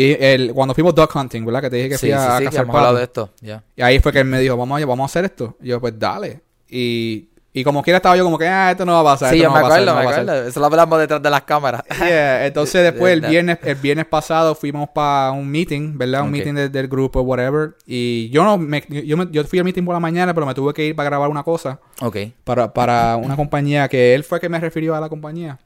[0.00, 1.62] y el, cuando fuimos duck hunting, ¿verdad?
[1.62, 3.30] Que te dije que fui sí, a, sí, cazar de esto.
[3.76, 5.56] Y ahí fue que él me dijo, vamos vamos a hacer esto.
[5.62, 6.40] Y yo, pues dale.
[6.68, 9.30] Y, y como quiera estaba yo como que, ah, esto no va a pasar.
[9.30, 10.22] Sí, esto yo no me va a pasar, acuerdo, no me va a pasar".
[10.30, 10.48] acuerdo.
[10.50, 11.82] Eso lo hablamos detrás de las cámaras.
[11.98, 16.22] Yeah, Entonces después el viernes, el viernes pasado fuimos para un meeting, ¿verdad?
[16.22, 17.74] Un meeting de- del grupo, whatever.
[17.86, 20.54] Y yo no me, yo, me- yo fui al meeting por la mañana, pero me
[20.54, 22.16] tuve que ir para grabar una cosa ok.
[22.44, 25.58] para, para una compañía que él fue que me refirió a la compañía.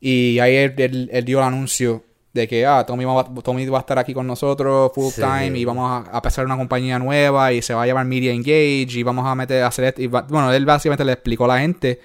[0.00, 3.78] Y ahí él, él- él dio el anuncio de que ah, Tommy, va, Tommy va
[3.78, 5.20] a estar aquí con nosotros full Sí.
[5.22, 8.32] time y vamos a, a empezar una compañía nueva y se va a llamar Media
[8.32, 10.02] Engage y vamos a meter a hacer esto.
[10.02, 12.00] Y va- bueno, él básicamente le explicó a la gente.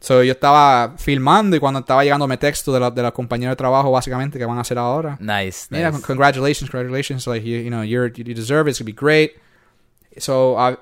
[0.00, 3.56] So, yo estaba filmando y cuando estaba llegándome texto de, la- de los compañeros de
[3.56, 5.16] trabajo básicamente que van a hacer ahora.
[5.20, 6.02] Nice, Mira, nice.
[6.04, 7.26] congratulations, congratulations.
[7.26, 8.70] Like, you, you know, you're, you deserve it.
[8.72, 9.32] It's gonna be great.
[10.18, 10.76] So, ah,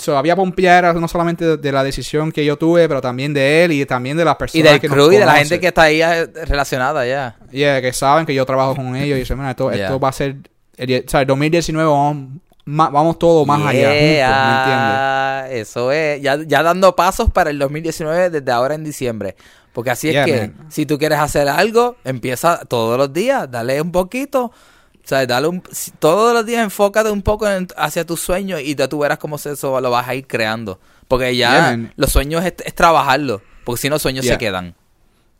[0.00, 3.64] so había pompeadas no solamente de, de la decisión que yo tuve, pero también de
[3.64, 5.60] él y también de las Y personas del que nos crew y de la gente
[5.60, 7.36] que está ahí eh, relacionada ya.
[7.50, 9.84] Yeah, que saben que yo trabajo con ellos y dicen, mira, esto, Yeah.
[9.86, 10.36] esto va a ser...
[10.76, 12.28] El, o sea, el 2019 vamos,
[12.64, 14.16] ma- vamos todos más allá juntos, ¿me entiendes?
[14.16, 16.22] Yeah, Eso es.
[16.22, 19.36] Ya, ya dando pasos para el 2019 desde ahora en diciembre.
[19.72, 20.66] Porque así Yeah, es que man.
[20.70, 24.52] si tú quieres hacer algo, empieza todos los días, dale un poquito.
[25.10, 25.60] O sea, dale un,
[25.98, 29.38] todos los días enfócate un poco en- hacia tus sueños y ya tú verás cómo
[29.38, 30.78] se- eso lo vas a ir creando.
[31.08, 33.42] Porque ya Yeah, los sueños es, es trabajarlo.
[33.64, 34.34] Porque si no, sueños Yeah.
[34.34, 34.74] se quedan.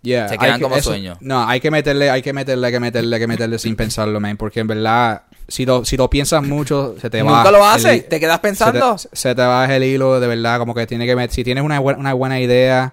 [0.02, 1.18] Yeah, Se quedan que- como eso- sueños.
[1.20, 4.18] No, hay que meterle, hay que meterle, hay que meterle, hay que meterle sin pensarlo,
[4.18, 4.36] man.
[4.36, 7.36] Porque en verdad, si lo, si lo piensas mucho, se te va...
[7.36, 8.98] Nunca lo haces, te quedas pensando.
[8.98, 11.44] Se te, se te va el hilo, de verdad, como que tiene que met- Si
[11.44, 12.92] tienes una, una buena idea,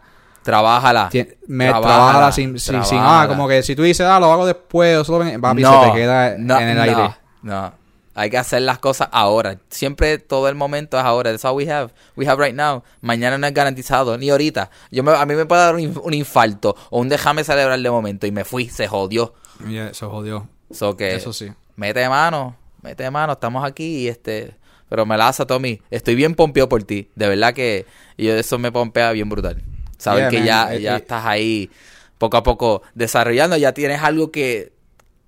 [0.51, 1.09] Trabájala.
[1.47, 4.45] me, Trabájala, trabájala sin, sin, sin- ah, como que si tú dices, ah, lo hago
[4.45, 7.09] después, o solo ven- papi, se te queda no, en el no, aire.
[7.41, 7.73] No,
[8.15, 9.57] hay que hacer las cosas ahora.
[9.69, 11.31] Siempre todo el momento es ahora.
[11.31, 11.91] That's all we have.
[12.15, 12.81] We have right now.
[13.01, 14.69] Mañana no es garantizado, ni ahorita.
[14.89, 17.77] Yo me- a mí me puede dar un, inf- un infarto o un déjame celebrar
[17.79, 19.33] de momento y me fui, se jodió.
[19.67, 20.47] Yeah, eso jodió.
[20.71, 21.51] So que Eso sí.
[21.75, 24.55] mete mano, mete mano, estamos aquí y este
[24.89, 28.57] pero me la hace Tommy, estoy bien pompeado por ti, de verdad que y eso
[28.57, 29.61] me pompea bien brutal.
[29.97, 30.45] Saber Yeah, que man.
[30.45, 30.97] ya, Eh, ya eh.
[30.97, 31.69] estás ahí
[32.17, 34.73] poco a poco desarrollando, ya tienes algo que,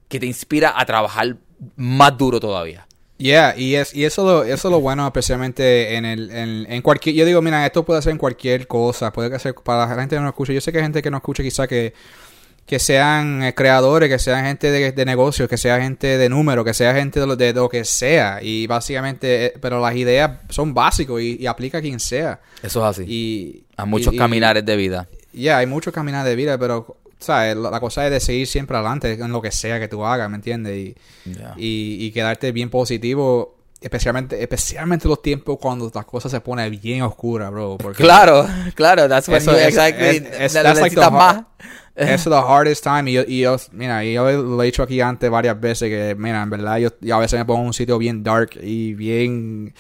[0.08, 1.38] que te inspira a trabajar
[1.76, 2.88] más duro todavía.
[3.18, 6.82] Yeah, y es y eso lo, eso es lo bueno especialmente en el en, en
[6.82, 10.16] cualquier yo digo, mira, esto puede ser en cualquier cosa, puede ser para la gente
[10.16, 10.54] que no escucha.
[10.54, 11.94] Yo sé que hay gente que no escucha quizá que
[12.70, 16.64] que sean eh, creadores, que sean gente de, de negocios, que sea gente de número,
[16.64, 18.38] que sea gente de lo, de lo que sea.
[18.44, 22.40] Y básicamente, eh, pero las ideas son básicos y, y aplica a quien sea.
[22.62, 23.06] Eso es así.
[23.12, 25.08] Y, a muchos y- caminares de vida.
[25.34, 27.58] Ya, hay muchos caminos de vida, pero, ¿sabes?
[27.58, 30.30] La, la cosa es de seguir siempre adelante en lo que sea que tú hagas,
[30.30, 30.78] ¿me entiendes?
[30.78, 31.56] Y, Ya.
[31.58, 37.02] y, y quedarte bien positivo, especialmente especialmente los tiempos cuando las cosas se ponen bien
[37.02, 37.78] oscuras, bro.
[37.80, 40.06] Porque Claro, claro, that's when Eso you es- exactly
[40.40, 41.44] es- that's like the más.
[42.14, 43.10] Es the hardest time.
[43.10, 46.42] Y yo, y yo, mira, yo lo he dicho aquí antes varias veces que, mira,
[46.44, 49.74] en verdad, yo, yo a veces me pongo en un sitio bien dark y bien,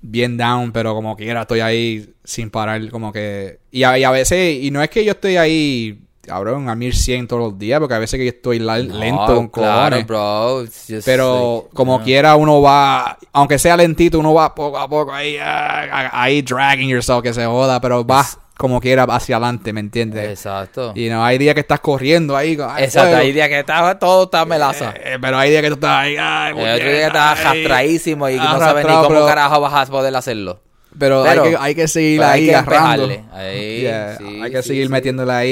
[0.00, 3.58] bien down, pero como quiera estoy ahí sin parar, como que.
[3.70, 7.26] Y a, y a veces, y no es que yo estoy ahí, cabrón, a 1100
[7.26, 10.64] todos los días, porque a veces que yo estoy la- lento con claro, bro.
[11.04, 15.36] Pero like, como quiera uno va, aunque sea lentito, uno va poco a poco ahí,
[15.40, 20.28] ah, ahí dragging yourself, que se joda, pero vas como quiera hacia adelante, ¿me entiendes?
[20.28, 20.92] Exacto.
[20.94, 22.52] Y no, hay días que estás corriendo ahí.
[22.52, 23.16] Exacto, fuego.
[23.16, 24.94] hay días que está, todo está melaza.
[24.96, 26.16] Eh, pero hay días que tú estás ahí.
[26.18, 29.90] Ay, otro día que estás arrastradísimo y no sabes ni cómo pero- carajo vas a
[29.90, 30.60] poder hacerlo.
[30.98, 33.04] Pero, Pero- hay, que, hay que seguir hay ahí que agarrando.
[33.04, 33.24] empejarle.
[33.34, 34.92] Ahí, Yeah, sí, hay que sí, seguir sí.
[34.92, 35.48] metiéndole ahí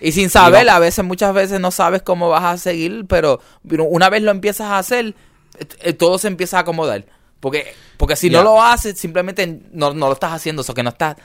[0.00, 0.06] y...
[0.08, 3.40] Y sin saber, y a veces, muchas veces no sabes cómo vas a seguir, pero
[3.88, 5.14] una vez lo empiezas a hacer,
[5.58, 7.06] eh, eh, todo se empieza a acomodar.
[7.40, 8.42] Porque, porque si Yeah.
[8.42, 11.16] no lo haces, simplemente no, no lo estás haciendo, o que no estás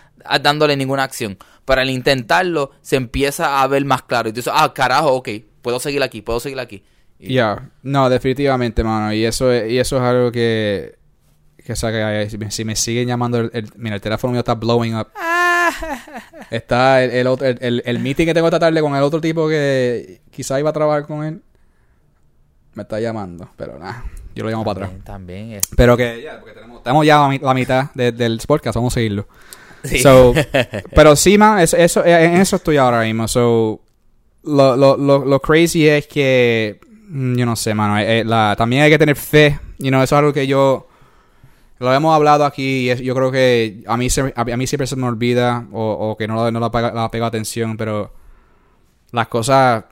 [0.42, 1.38] dándole ninguna acción.
[1.66, 4.30] Pero al intentarlo, se empieza a ver más claro.
[4.30, 5.30] Y tú dices, ah, carajo, ok,
[5.62, 6.84] puedo seguir aquí, puedo seguir aquí.
[7.20, 9.12] Ya, no, definitivamente, mano.
[9.14, 10.98] Y eso es, y eso es algo que...
[11.66, 13.40] Que o sea, que si me, si me siguen llamando...
[13.40, 15.08] El, el- mira, el teléfono mío está blowing up.
[16.52, 19.20] Está el, el, otro, el, el- el meeting que tengo esta tarde con el otro
[19.20, 21.42] tipo que quizá iba a trabajar con él.
[22.76, 24.04] Me está llamando, pero nada.
[24.36, 24.90] Yo lo llamo para atrás.
[25.04, 28.12] También, también es- Pero que ya, porque tenemos, tenemos ya la, mi- la mitad de-
[28.12, 29.28] del podcast, vamos a seguirlo.
[29.84, 30.00] Sí.
[30.00, 30.34] So,
[30.96, 33.28] pero sí, man, es- eso, eh, en eso estoy ahora mismo.
[33.28, 33.82] So,
[34.44, 38.56] lo, lo, lo, lo crazy es que, mm, yo no sé, mano, eh, eh, la,
[38.58, 39.60] también hay que tener fe.
[39.80, 40.88] You know, eso es algo que yo,
[41.78, 44.66] Lo hemos hablado aquí y es- yo creo que a mí, se- a, a mí
[44.66, 48.14] siempre se me olvida o, o que no, no la pega- la pego atención, pero
[49.12, 49.84] las cosas,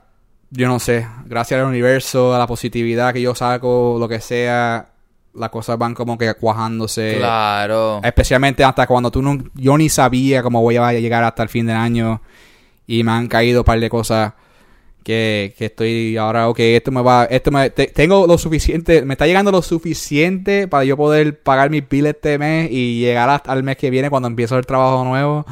[0.56, 4.86] yo no sé, gracias al universo, a la positividad que yo saco, lo que sea,
[5.34, 7.16] las cosas van como que cuajándose.
[7.18, 8.00] Claro.
[8.04, 11.66] Especialmente hasta cuando tú no, yo ni sabía cómo voy a llegar hasta el fin
[11.66, 12.20] del año
[12.86, 14.32] y me han caído un par de cosas
[15.02, 19.14] que, que estoy ahora, ok, esto me va, esto me, te- tengo lo suficiente, me
[19.14, 23.52] está llegando lo suficiente para yo poder pagar mis biles este mes y llegar hasta
[23.52, 25.44] el mes que viene cuando empiezo el trabajo nuevo.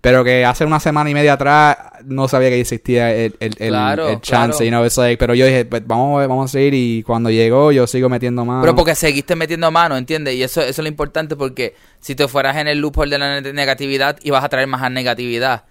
[0.00, 3.68] Pero que hace una semana y media atrás no sabía que existía el, el, el-
[3.68, 4.64] Claro, el chance, claro.
[4.64, 7.28] you know, it's like, pero yo dije, pues, vamos, a- vamos a seguir y cuando
[7.30, 8.62] llegó yo sigo metiendo más.
[8.62, 10.34] Pero porque seguiste metiendo mano, ¿entiendes?
[10.36, 13.40] Y eso, eso es lo importante porque si te fueras en el loophole de la
[13.42, 15.64] ne- negatividad, ibas a traer más negatividad.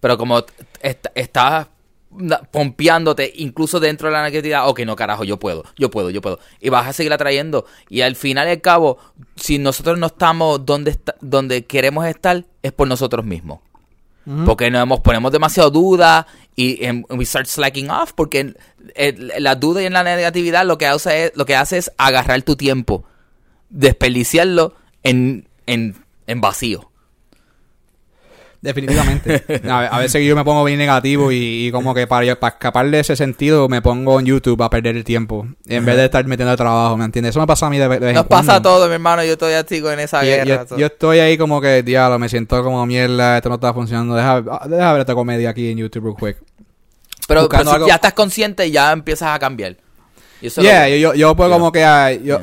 [0.00, 0.38] Pero como
[0.80, 1.66] est- estás
[2.10, 6.22] na- pompeándote incluso dentro de la negatividad, ok, no carajo, yo puedo, yo puedo, yo
[6.22, 6.38] puedo.
[6.58, 7.66] Y vas a seguir atrayendo.
[7.90, 8.96] Y al final y al cabo,
[9.36, 13.60] si nosotros no estamos donde, está- donde queremos estar, es por nosotros mismos.
[14.46, 18.54] Porque nos ponemos demasiado duda y em, we start slacking off porque
[18.94, 22.40] el- la duda y la negatividad lo que hace es, lo que hace es agarrar
[22.42, 23.04] tu tiempo,
[23.70, 26.90] desperdiciarlo en, en, en vacío.
[28.64, 29.44] Definitivamente.
[29.68, 32.90] A, a veces yo me pongo bien negativo y, y como que para, para escapar
[32.90, 35.46] de ese sentido me pongo en YouTube a perder el tiempo.
[35.68, 37.30] En vez de estar metiendo el trabajo, ¿me entiendes?
[37.30, 38.70] Eso me pasa a mí de, de vez en Nos pasa cuando.
[38.70, 40.64] todo, mi hermano, yo estoy así en esa Y- guerra.
[40.78, 44.14] yo, estoy ahí como que, diablo, me siento como mierda, esto no está funcionando.
[44.14, 46.42] Deja, deja ver esta comedia aquí en YouTube real quick.
[47.28, 49.76] pero pero si ya estás consciente, ya empiezas a cambiar.
[50.40, 51.48] Y eso es Yeah, lo- yo, yo, Yeah.
[51.50, 52.40] como que ah, yo,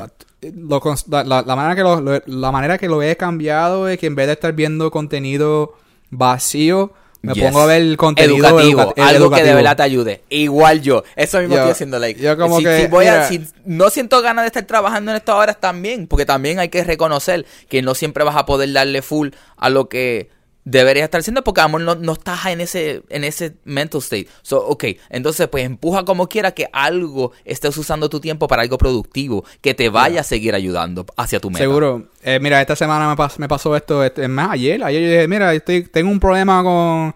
[0.56, 4.14] lo cons- la, manera que lo- la manera que lo he cambiado es que en
[4.16, 5.74] vez de estar viendo contenido
[6.12, 6.94] vacío,
[7.24, 7.44] me Yes.
[7.46, 10.24] pongo a ver contenido educativo, educa- algo que de verdad te ayude.
[10.30, 12.20] Igual yo, eso mismo Yo- estoy haciendo, like.
[12.22, 15.18] yo como si, que, si voy a, si no siento ganas de estar trabajando en
[15.18, 19.02] estas horas también, porque también hay que reconocer que no siempre vas a poder darle
[19.02, 20.30] full a lo que
[20.64, 24.28] deberías estar haciendo porque amor no, no estás en ese en ese mental state.
[24.42, 28.78] So, ok, entonces pues empuja como quiera que algo estés usando tu tiempo para algo
[28.78, 31.64] productivo que te vaya a seguir ayudando hacia tu meta.
[31.64, 32.08] Seguro.
[32.24, 35.10] Eh, mira, esta semana me, pas- me pasó esto, este, es más, ayer, ayer yo
[35.10, 37.16] dije, mira, estoy, tengo un problema con...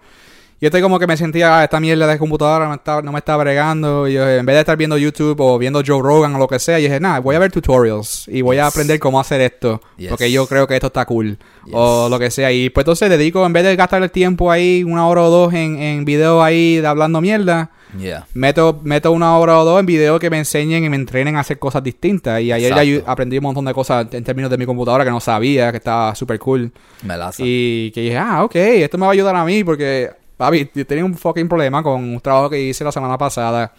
[0.58, 3.18] Yo estoy como que me sentía, ah, esta mierda de computadora me está- no me
[3.18, 4.08] está bregando.
[4.08, 6.58] Y yo, en vez de estar viendo YouTube o viendo Joe Rogan o lo que
[6.58, 9.82] sea, yo dije, nada, voy a ver tutorials y voy a aprender cómo hacer esto.
[9.98, 10.08] Yes.
[10.08, 11.36] Porque yo creo que esto está cool.
[11.66, 11.74] Yes.
[11.74, 12.50] O lo que sea.
[12.52, 15.52] Y pues entonces dedico, en vez de gastar el tiempo ahí, una hora o dos
[15.52, 18.26] en, en video ahí de hablando mierda, Yeah.
[18.34, 21.40] meto, meto una hora o dos en video que me enseñen y me entrenen a
[21.40, 22.40] hacer cosas distintas.
[22.42, 23.10] Y ayer ya Exacto.
[23.10, 26.14] aprendí un montón de cosas en términos de mi computadora que no sabía, que estaba
[26.14, 26.72] súper cool.
[27.04, 27.42] Melaza.
[27.44, 30.86] Y que dije, ah, ok, esto me va a ayudar a mí porque, papi, yo
[30.86, 33.72] tenía un fucking problema con un trabajo que hice la semana pasada.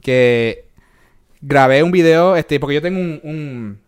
[0.00, 0.66] Que
[1.40, 3.20] grabé un video, este, porque yo tengo un...
[3.22, 3.80] un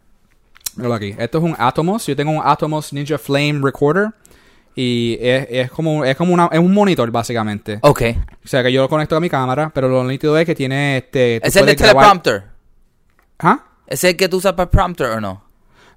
[0.76, 1.14] míralo aquí.
[1.18, 2.06] Esto es un Atomos.
[2.06, 4.10] Yo tengo un Atomos Ninja Flame Recorder.
[4.74, 7.80] Y es, es como, es como una, es un monitor, básicamente.
[7.82, 8.02] Ok.
[8.44, 10.98] O sea, que yo lo conecto a mi cámara, pero lo nítido es que tiene
[10.98, 11.44] este...
[11.44, 12.44] ¿Es el de teleprompter?
[13.40, 13.64] ¿Ah?
[13.88, 15.47] ¿Es el que tú usas para prompter o no?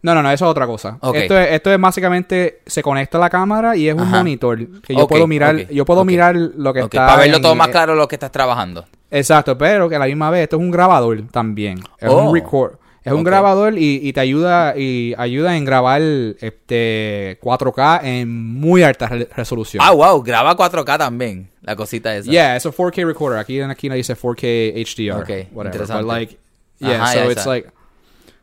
[0.04, 0.98] No, no, no, eso es otra cosa.
[1.14, 4.18] Esto, es, esto es básicamente, se conecta a la cámara y es un Ajá.
[4.18, 7.56] monitor que yo puedo mirar, yo puedo mirar lo que está para verlo en- todo
[7.56, 8.86] más claro lo que estás trabajando.
[9.12, 11.80] Exacto, pero que a la misma vez esto es un grabador también.
[12.00, 12.24] Es Oh.
[12.30, 12.76] un record.
[13.04, 18.84] Es un grabador y, y te ayuda y ayuda en grabar este 4K en muy
[18.84, 19.84] alta re- resolución.
[19.86, 22.30] Ah, wow, graba 4K también, la cosita esa.
[22.30, 23.40] Yeah, it's a 4K recorder.
[23.40, 25.22] Aquí en aquí dice 4K HDR.
[25.24, 25.68] Okay, whatever.
[25.82, 26.04] interesante.
[26.04, 26.38] But like,
[26.80, 27.70] yeah, Ajá, so it's like,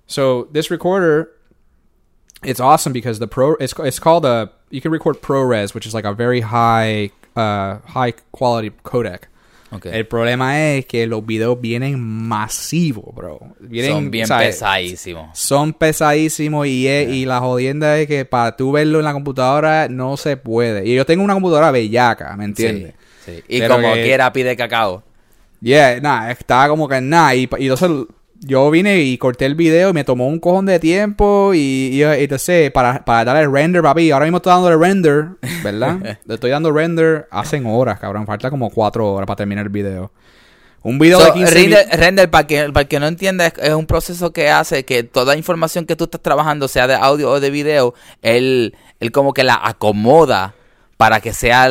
[0.06, 1.30] so this recorder,
[2.44, 5.94] it's awesome because the pro, it's it's called a you can record ProRes, which is
[5.94, 9.28] like a very high, uh, high quality codec.
[9.70, 9.84] Ok.
[9.86, 13.38] El problema es que los videos vienen masivos, bro.
[13.60, 15.38] Vienen, Son bien pesadísimos.
[15.38, 19.88] Son pesadísimos y, es- y la jodienda es que para tú verlo en la computadora
[19.88, 20.86] no se puede.
[20.88, 22.94] Y yo tengo una computadora bellaca, ¿me entiendes?
[23.26, 23.44] Sí, sí.
[23.46, 25.02] Y Pero como que- quiera pide cacao.
[25.60, 27.34] Yeah, nada, estaba como que nada.
[27.34, 28.06] Y, y entonces
[28.40, 31.52] yo vine y corté el video y me tomó un cojón de tiempo.
[31.54, 35.26] Y, y, entonces, para, para darle render, papi, ahora mismo estoy dándole render,
[35.62, 36.18] ¿verdad?
[36.24, 38.26] Le estoy dando render hacen horas, cabrón.
[38.26, 40.12] Falta como cuatro horas para terminar el video.
[40.82, 43.54] Un video de So, 15 render, render, para que, para el que no entienda, es,
[43.60, 47.30] es un proceso que hace que toda información que tú estás trabajando, sea de audio
[47.30, 50.54] o de video, él, él como que la acomoda
[50.96, 51.68] para que sea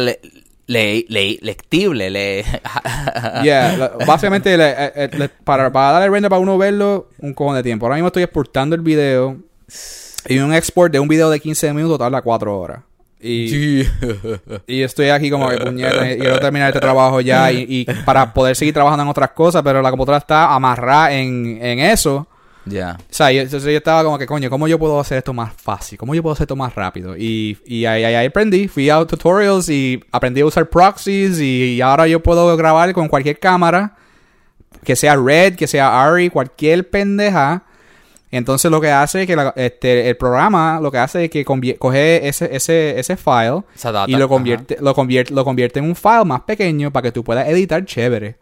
[0.67, 2.09] le- le- le- lectible.
[2.09, 2.45] Le...
[3.43, 7.33] Yeah, la- básicamente le- eh, eh, le- para, para darle render para uno verlo, un
[7.33, 7.85] cojón de tiempo.
[7.85, 9.37] Ahora mismo estoy exportando el video
[10.27, 12.79] y un export de un video de 15 minutos tarda 4 horas.
[13.19, 13.81] Y,
[14.67, 18.31] y estoy aquí como que puñeta, y quiero terminar este trabajo ya y, y para
[18.31, 22.27] poder seguir trabajando en otras cosas, pero la computadora está amarrada en, en eso.
[22.69, 22.97] Ya.
[22.99, 25.53] O sea, yo, entonces yo estaba como que, coño, ¿cómo yo puedo hacer esto más
[25.55, 25.97] fácil?
[25.97, 27.15] ¿Cómo yo puedo hacer esto más rápido?
[27.17, 32.07] Y, y ahí, ahí- aprendí, fui a tutorials y aprendí a usar proxies y, ahora
[32.07, 33.95] yo puedo grabar con cualquier cámara,
[34.83, 37.63] que sea Red, que sea ARRI, cualquier pendeja.
[38.29, 41.45] Entonces lo que hace es que la- este, el programa lo que hace es que
[41.45, 43.63] coge ese, ese, ese file
[44.05, 47.11] data, y lo convierte, lo, convierte, lo convierte en un file más pequeño para que
[47.13, 48.35] tú puedas editar chévere.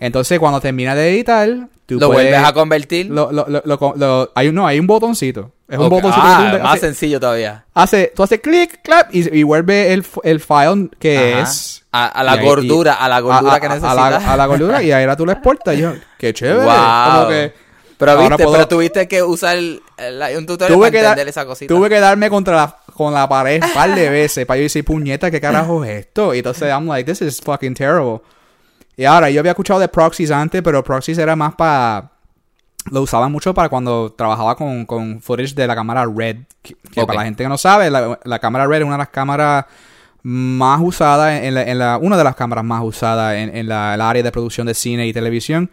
[0.00, 1.48] Entonces cuando terminas de editar,
[1.86, 2.30] tú ¿Lo puedes...
[2.30, 3.06] vuelves a convertir?
[3.10, 5.52] Lo, lo, lo, lo- lo- hay, un- no, hay un botoncito.
[5.68, 7.64] Es un botoncito Ah, que tú más hace, sencillo todavía.
[7.72, 11.42] hace- tú haces clic, clap, y, y vuelve el, el file que Ajá.
[11.42, 11.82] es...
[11.92, 13.92] A, a la ahí- gordura, a la gordura a- que necesitas.
[13.96, 15.74] A la, a la gordura, y ahí ahora tú lo exportas.
[15.76, 16.64] Y yo, qué chévere.
[16.64, 17.14] Wow.
[17.14, 17.52] Como que
[17.98, 21.46] Pero viste, puedo- pero tuviste que usar el- el- un tutorial tuve para entender esa
[21.46, 21.72] cosita.
[21.72, 24.84] tuve que darme contra la, con la pared un par de veces para yo decir,
[24.84, 26.34] puñeta, ¿qué carajo es esto?
[26.34, 28.20] Y entonces I'm like, this is fucking terrible.
[28.96, 32.10] Y ahora, yo había escuchado de proxies antes, pero proxies era más para...
[32.90, 36.38] Lo usaba mucho para cuando trabajaba con, con footage de la cámara Red.
[36.62, 36.74] Que,
[37.06, 39.66] para la gente que no sabe, la, la cámara Red es una de las cámaras
[40.24, 43.94] más usadas en la, en la- una de las cámaras más usadas en, en la,
[43.94, 45.70] el área de producción de cine y televisión.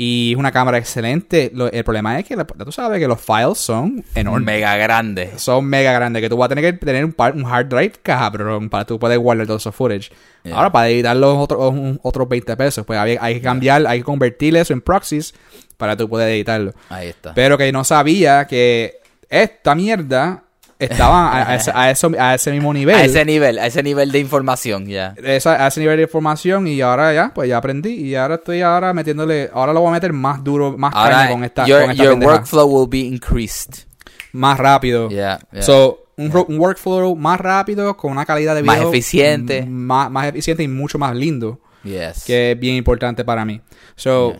[0.00, 1.50] Y es una cámara excelente.
[1.52, 5.32] Lo- el problema es que la- tú sabes que los files son enormes Mega grande.
[5.38, 7.94] son mega grandes que tú vas a tener que tener un, par- un hard drive
[8.00, 10.10] cabrón para tú poder guardar todo esos footage.
[10.44, 10.54] Yeah.
[10.56, 14.04] Ahora para editar los otros otros 20 pesos, pues hay, hay que cambiar, hay que
[14.04, 15.34] convertir eso en proxies
[15.76, 16.74] para tú poder editarlo.
[16.90, 17.34] Ahí está.
[17.34, 20.44] Pero que no sabía que esta mierda
[20.78, 22.94] estaba a, a ese, a eso- a ese mismo nivel.
[22.96, 25.14] A ese nivel, a ese nivel de información, ya.
[25.22, 28.62] Esa- a ese nivel de información y ahora ya, pues ya aprendí y ahora estoy
[28.62, 31.90] ahora metiéndole, ahora lo voy a meter más duro, más Ahora, con esta, your, con
[31.90, 32.32] esta your pendeja.
[32.32, 33.86] workflow will be increased.
[34.32, 35.08] más rápido.
[35.08, 35.62] Yeah, yeah.
[35.62, 39.64] So, un, workflow más rápido, con una calidad de Más video eficiente.
[39.66, 42.24] Más, más eficiente y mucho más lindo, Yes.
[42.24, 43.60] que es bien importante para mí.
[43.94, 44.36] So,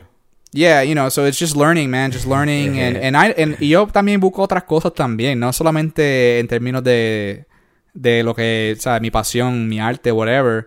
[0.52, 2.78] yeah, you know, so it's just learning, man, just learning.
[2.78, 6.82] and, and I, and- y yo también busco otras cosas también, no solamente en términos
[6.82, 7.46] de,
[7.94, 10.66] de lo que, o sea, mi pasión, mi arte, whatever.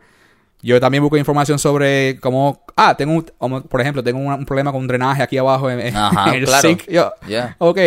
[0.63, 4.45] Yo también busco información sobre cómo, ah, tengo, un- como, por ejemplo, tengo un, un
[4.45, 6.61] problema con un drenaje aquí abajo en, en Ajá, el claro.
[6.69, 6.83] sink.
[6.87, 7.55] Yo, Yeah.
[7.57, 7.77] ok,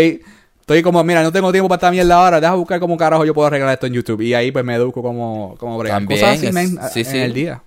[0.60, 3.32] estoy como, mira, no tengo tiempo para esta mierda ahora, deja buscar cómo carajo yo
[3.32, 4.22] puedo arreglar esto en YouTube.
[4.22, 6.00] Y ahí pues me educo como, como bregar.
[6.00, 7.18] También, Cosas así, es- man, sí, en sí.
[7.18, 7.62] el día.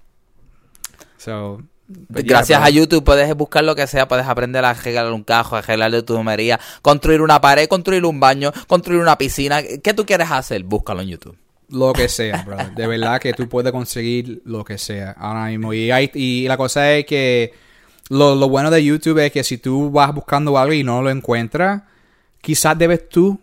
[1.18, 2.68] So, Gracias bro.
[2.68, 5.92] a YouTube puedes buscar lo que sea, puedes aprender a arreglar un cajo, a arreglar
[5.92, 9.62] de tu tubería, construir una pared, construir un baño, construir una piscina.
[9.64, 10.64] ¿Qué tú quieres hacer?
[10.64, 11.38] Búscalo en YouTube.
[11.70, 12.74] Lo que sea, brother.
[12.76, 15.74] De verdad que tú puedes conseguir lo que sea ahora mismo.
[15.74, 17.54] Y, hay, y la cosa es que
[18.10, 21.10] lo, lo bueno de YouTube es que si tú vas buscando algo y no lo
[21.10, 21.84] encuentras,
[22.42, 23.40] quizás debes tú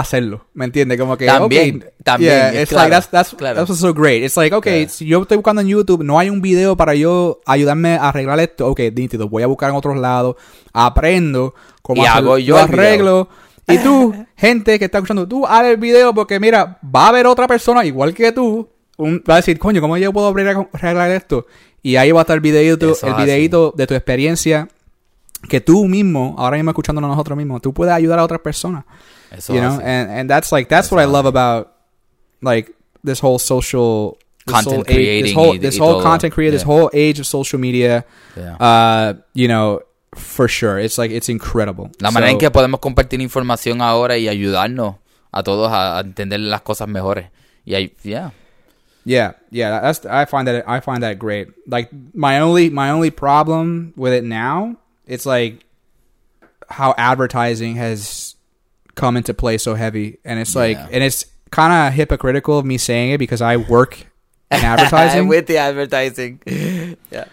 [0.00, 0.46] hacerlo.
[0.54, 0.98] ¿Me entiendes?
[0.98, 3.64] Como que, También, okay, también, yeah, es it's claro, like, that's, that's, claro.
[3.66, 4.22] that's so great.
[4.24, 4.94] It's like, okay, Claro.
[4.96, 8.40] si yo estoy buscando en YouTube, no hay un video para yo ayudarme a arreglar
[8.40, 8.66] esto.
[8.68, 10.36] Ok, nítido, voy a buscar en otros lados,
[10.72, 12.78] aprendo cómo Y hago yo lo video.
[12.80, 13.28] arreglo.
[13.68, 17.26] Y tú, gente que está escuchando, tú haz el video porque mira, va a haber
[17.26, 21.10] otra persona igual que tú, un- va a decir, coño, ¿cómo yo puedo arreglar, arreglar
[21.12, 21.46] esto?
[21.82, 24.68] Y ahí va a estar el videito, Eso el videito de tu experiencia
[25.48, 28.84] que tú mismo, ahora mismo escuchándonos nosotros mismos, tú puedes ayudar a otras personas.
[29.30, 31.72] Eso you es know, and, and that's like that's what I love about
[32.42, 36.62] like this whole social this Content whole age, this whole, this whole content creator, this
[36.62, 38.04] whole age of social media.
[38.36, 38.56] Yeah.
[38.56, 39.82] Uh, you know,
[40.14, 41.90] for sure, it's like it's incredible.
[42.00, 44.96] La manera en que podemos compartir información ahora y ayudarnos
[45.32, 47.26] a todos a, a entender las cosas mejores.
[47.64, 48.30] Y ahí, yeah.
[49.04, 51.48] Yeah, yeah, that's I find that I find that great.
[51.66, 55.64] Like my only my only problem with it now, it's like
[56.68, 58.36] how advertising has
[59.00, 60.88] come into play so heavy, and it's like, Yeah.
[60.92, 63.96] and it's kind of hypocritical of me saying it because I work
[64.50, 65.26] in advertising.
[65.28, 66.40] With the advertising.
[67.10, 67.24] Yeah.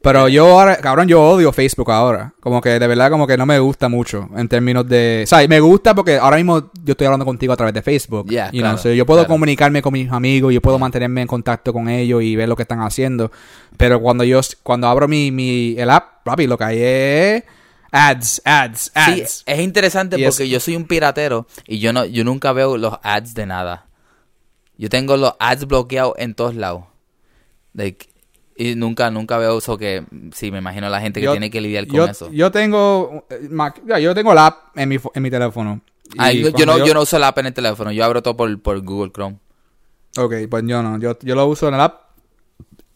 [0.00, 2.32] Pero yo ahora, cabrón, yo odio Facebook ahora.
[2.40, 5.22] Como que de verdad, como que no me gusta mucho en términos de.
[5.24, 8.28] O sea, me gusta porque ahora mismo yo estoy hablando contigo a través de Facebook.
[8.28, 9.34] Yeah, you know, claro, so yo puedo claro.
[9.34, 12.62] comunicarme con mis amigos, yo puedo mantenerme en contacto con ellos y ver lo que
[12.62, 13.32] están haciendo.
[13.76, 17.44] Pero cuando yo, cuando abro mi, mi el app, papi, lo que hay es
[17.90, 19.42] ads, ads, Sí, ads.
[19.46, 22.76] es interesante Y es- porque yo soy un piratero y yo no, yo nunca veo
[22.76, 23.86] los ads de nada.
[24.76, 26.84] Yo tengo los ads bloqueados en todos lados.
[27.74, 28.06] Like,
[28.56, 31.60] y nunca, nunca veo eso que, sí, me imagino la gente que Yo- tiene que
[31.60, 32.30] lidiar con yo, eso.
[32.32, 33.48] Yo tengo, eh,
[34.02, 35.80] yo tengo la app en mi, en mi teléfono.
[36.16, 38.60] Ah, yo, no, yo no uso la app en el teléfono, yo abro todo por,
[38.62, 39.38] por Google Chrome.
[40.16, 40.98] Ok, pues yo no.
[40.98, 42.07] Yo, yo lo uso en el app.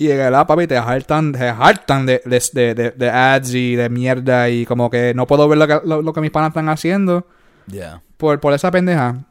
[0.05, 3.77] Y el app, papi, te hartan, te hartan de, de, de, de- de ads y
[3.77, 4.49] de mierda.
[4.49, 7.27] Y como que no puedo ver lo que, lo, lo que mis panas están haciendo
[7.67, 8.01] Yeah.
[8.17, 9.25] por, por esa pendeja.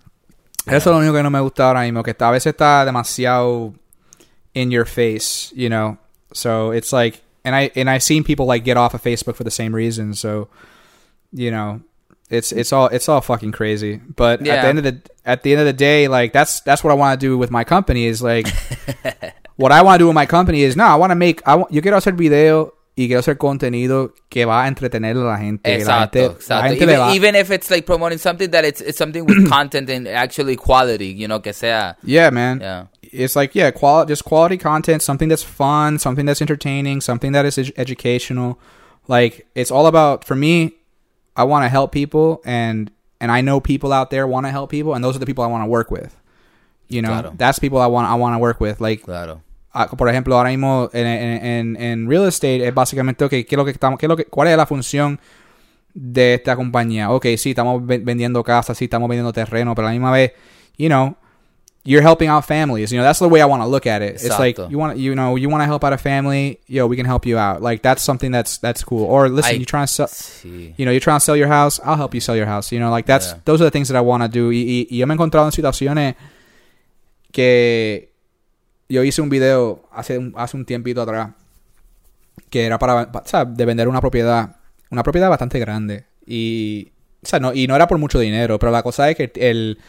[0.65, 2.03] Eso es lo único que no me gusta ahora mismo.
[2.03, 3.73] Que está, a veces está demasiado
[4.53, 5.97] in your face, you know.
[6.31, 9.43] So it's like, and I and I've seen people like get off of Facebook for
[9.43, 10.13] the same reason.
[10.13, 10.47] So,
[11.33, 11.81] you know,
[12.29, 13.99] It's it's all it's all fucking crazy.
[14.15, 14.61] But at Yeah.
[14.61, 16.93] the end of the at the end of the day, like that's that's what I
[16.95, 18.47] want to do with my company is like
[19.61, 21.55] what I want to do with my company is no, I want to make I
[21.55, 25.37] want, yo quiero hacer video y quiero hacer contenido que va a entretener a la
[25.37, 25.63] gente.
[25.63, 26.67] que la Exacto, gente, la exacto.
[26.69, 29.49] gente le Even, va- even if it's like promoting something that it's it's something with
[29.49, 31.93] content and actually quality, you know, que sea.
[32.03, 32.59] yeah, man.
[32.59, 32.85] Yeah.
[33.13, 37.45] It's like yeah, quality just quality content, something that's fun, something that's entertaining, something that
[37.45, 38.57] is ed- educational.
[39.07, 40.73] Like it's all about for me.
[41.35, 44.69] I want to help people, and and I know people out there want to help
[44.69, 46.15] people, and those are the people I want to work with.
[46.89, 47.33] You know, Claro.
[47.37, 48.79] that's people I want I want to work with.
[48.81, 49.41] Like Claro.
[49.97, 53.65] Por ejemplo, ahora mismo en, en, en, real estate es básicamente, okay, ¿qué es lo
[53.65, 55.19] que estamos, qué es lo que, ¿cuál es la función
[55.93, 57.09] de esta compañía?
[57.11, 60.33] Ok, sí, estamos ve- vendiendo casas, sí, estamos vendiendo terreno, pero a la misma vez,
[60.77, 61.15] you know,
[61.83, 62.91] you're helping out families.
[62.91, 64.15] You know, that's the way I want to look at it.
[64.21, 64.69] It's like Exacto.
[64.69, 66.59] you want, you know, you want to help out a family.
[66.67, 67.61] Yo, we can help you out.
[67.63, 69.05] Like that's something that's that's cool.
[69.05, 70.75] Or listen, I- you're trying to sell, Sí.
[70.77, 71.81] you know, you're trying to sell your house.
[71.83, 72.71] I'll help you sell your house.
[72.71, 73.39] You know, like that's Yeah.
[73.45, 74.51] those are the things that I want to do.
[74.51, 76.15] Y, y, y yo me he encontrado en situaciones
[77.31, 78.10] que
[78.91, 81.29] yo hice un video hace un, hace un tiempito atrás
[82.49, 84.55] que era para, pa- o sea, de vender una propiedad,
[84.89, 86.91] una propiedad bastante grande y,
[87.23, 89.79] o sea, no, y no era por mucho dinero, pero la cosa es que el,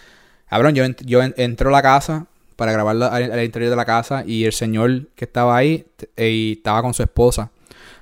[0.49, 2.27] cabrón, yo, ent- yo en- entró a la casa
[2.57, 5.87] para grabar la- al, al interior de la casa y el señor que estaba ahí
[6.17, 7.51] eh, y estaba con su esposa,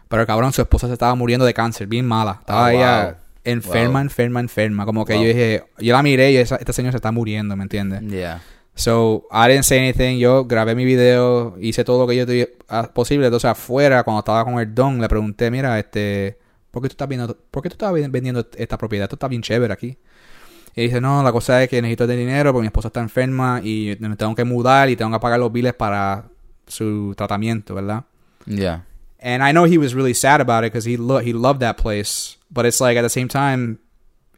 [0.09, 3.15] pero cabrón, su esposa se estaba muriendo de cáncer, bien mala, estaba Oh, ella wow.
[3.45, 4.03] enferma, Wow.
[4.03, 5.23] enferma, enferma, como que Wow.
[5.23, 8.03] yo dije, yo la miré y esa, esta señora se está muriendo, ¿me entiendes?
[8.03, 8.43] Yeah.
[8.81, 10.19] So, I didn't say anything.
[10.19, 13.27] Yo grabé mi video, hice todo lo que yo tuve ah, posible.
[13.27, 16.39] Entonces, afuera, cuando estaba con el don, le pregunté, mira, este,
[16.71, 19.05] ¿por qué tú estás viendo, por qué tú estás ven- vendiendo esta propiedad?
[19.05, 19.99] Esto está bien chévere aquí.
[20.75, 23.61] Y dice, no, la cosa es que necesito de dinero porque mi esposa está enferma
[23.63, 26.25] y me tengo que mudar y tengo que pagar los biles para
[26.67, 28.05] su tratamiento, ¿verdad?
[28.47, 28.85] Yeah.
[29.21, 31.77] And I know he was really sad about it because he lo- he loved that
[31.77, 33.79] place, but it's like at the same time,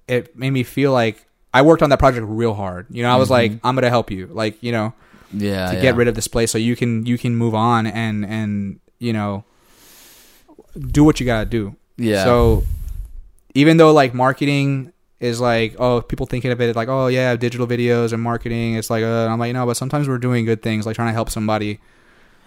[0.08, 2.86] it made me feel like I worked on that project real hard.
[2.90, 4.94] You know, I was like, I'm gonna help you, like you know,
[5.32, 5.68] Yeah.
[5.70, 5.82] to yeah.
[5.82, 9.12] get rid of this place so you can you can move on and and you
[9.12, 9.44] know
[10.78, 11.76] do what you gotta do.
[11.96, 12.24] Yeah.
[12.24, 12.64] So
[13.54, 17.66] even though like marketing is like oh people thinking of it like oh yeah digital
[17.66, 20.84] videos and marketing it's like uh, I'm like no but sometimes we're doing good things
[20.84, 21.78] like trying to help somebody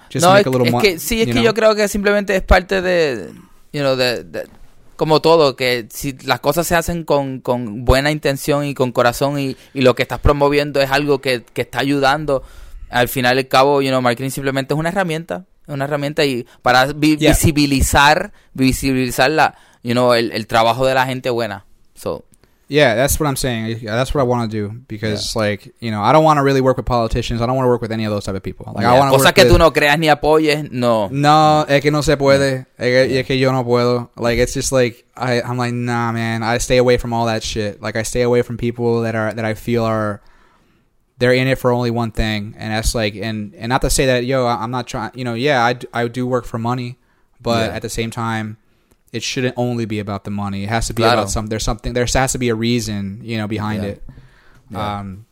[0.09, 1.43] just no, make es, a little es mo- que sí, es que know?
[1.43, 3.31] yo creo que simplemente es parte de,
[3.71, 4.47] you know, de, de-
[4.95, 9.39] como todo, que si las cosas se hacen con, con buena intención y con corazón
[9.39, 12.43] y, y lo que estás promoviendo es algo que, que está ayudando,
[12.89, 16.23] al final y al cabo, you know, marketing simplemente es una herramienta, es una herramienta
[16.25, 17.31] y para vi- Yeah.
[17.31, 21.65] visibilizar, visibilizar la, you know, el, el trabajo de la gente buena.
[21.95, 22.25] So,
[22.67, 23.77] Yeah, that's what I'm saying.
[23.81, 26.43] Yeah, That's what I want to do because, like, you know, I don't want to
[26.43, 27.39] really work with politicians.
[27.39, 28.71] I don't want to work with any of those type of people.
[28.75, 31.07] Like, I want to work que with- tú no creas ni apoyes, no.
[31.09, 32.65] No, es que no se puede.
[32.77, 34.09] Que, es que yo no puedo.
[34.17, 36.41] Like, it's just like I, I'm like, nah, man.
[36.41, 37.81] I stay away from all that shit.
[37.83, 40.21] Like, I stay away from people that are that I feel are
[41.19, 44.07] they're in it for only one thing, and that's like, and and not to say
[44.07, 45.11] that, yo, I'm not trying.
[45.13, 46.97] You know, yeah, I, I do work for money,
[47.39, 47.75] but Yeah.
[47.75, 48.57] at the same time,
[49.15, 50.63] it shouldn't only be about the money.
[50.65, 51.19] It has to be Claro.
[51.21, 51.47] about some.
[51.47, 51.93] There's something.
[51.93, 53.89] There has to be a reason, you know, behind Yeah.
[53.91, 54.03] it.
[54.71, 54.99] Yeah.
[54.99, 55.25] Um,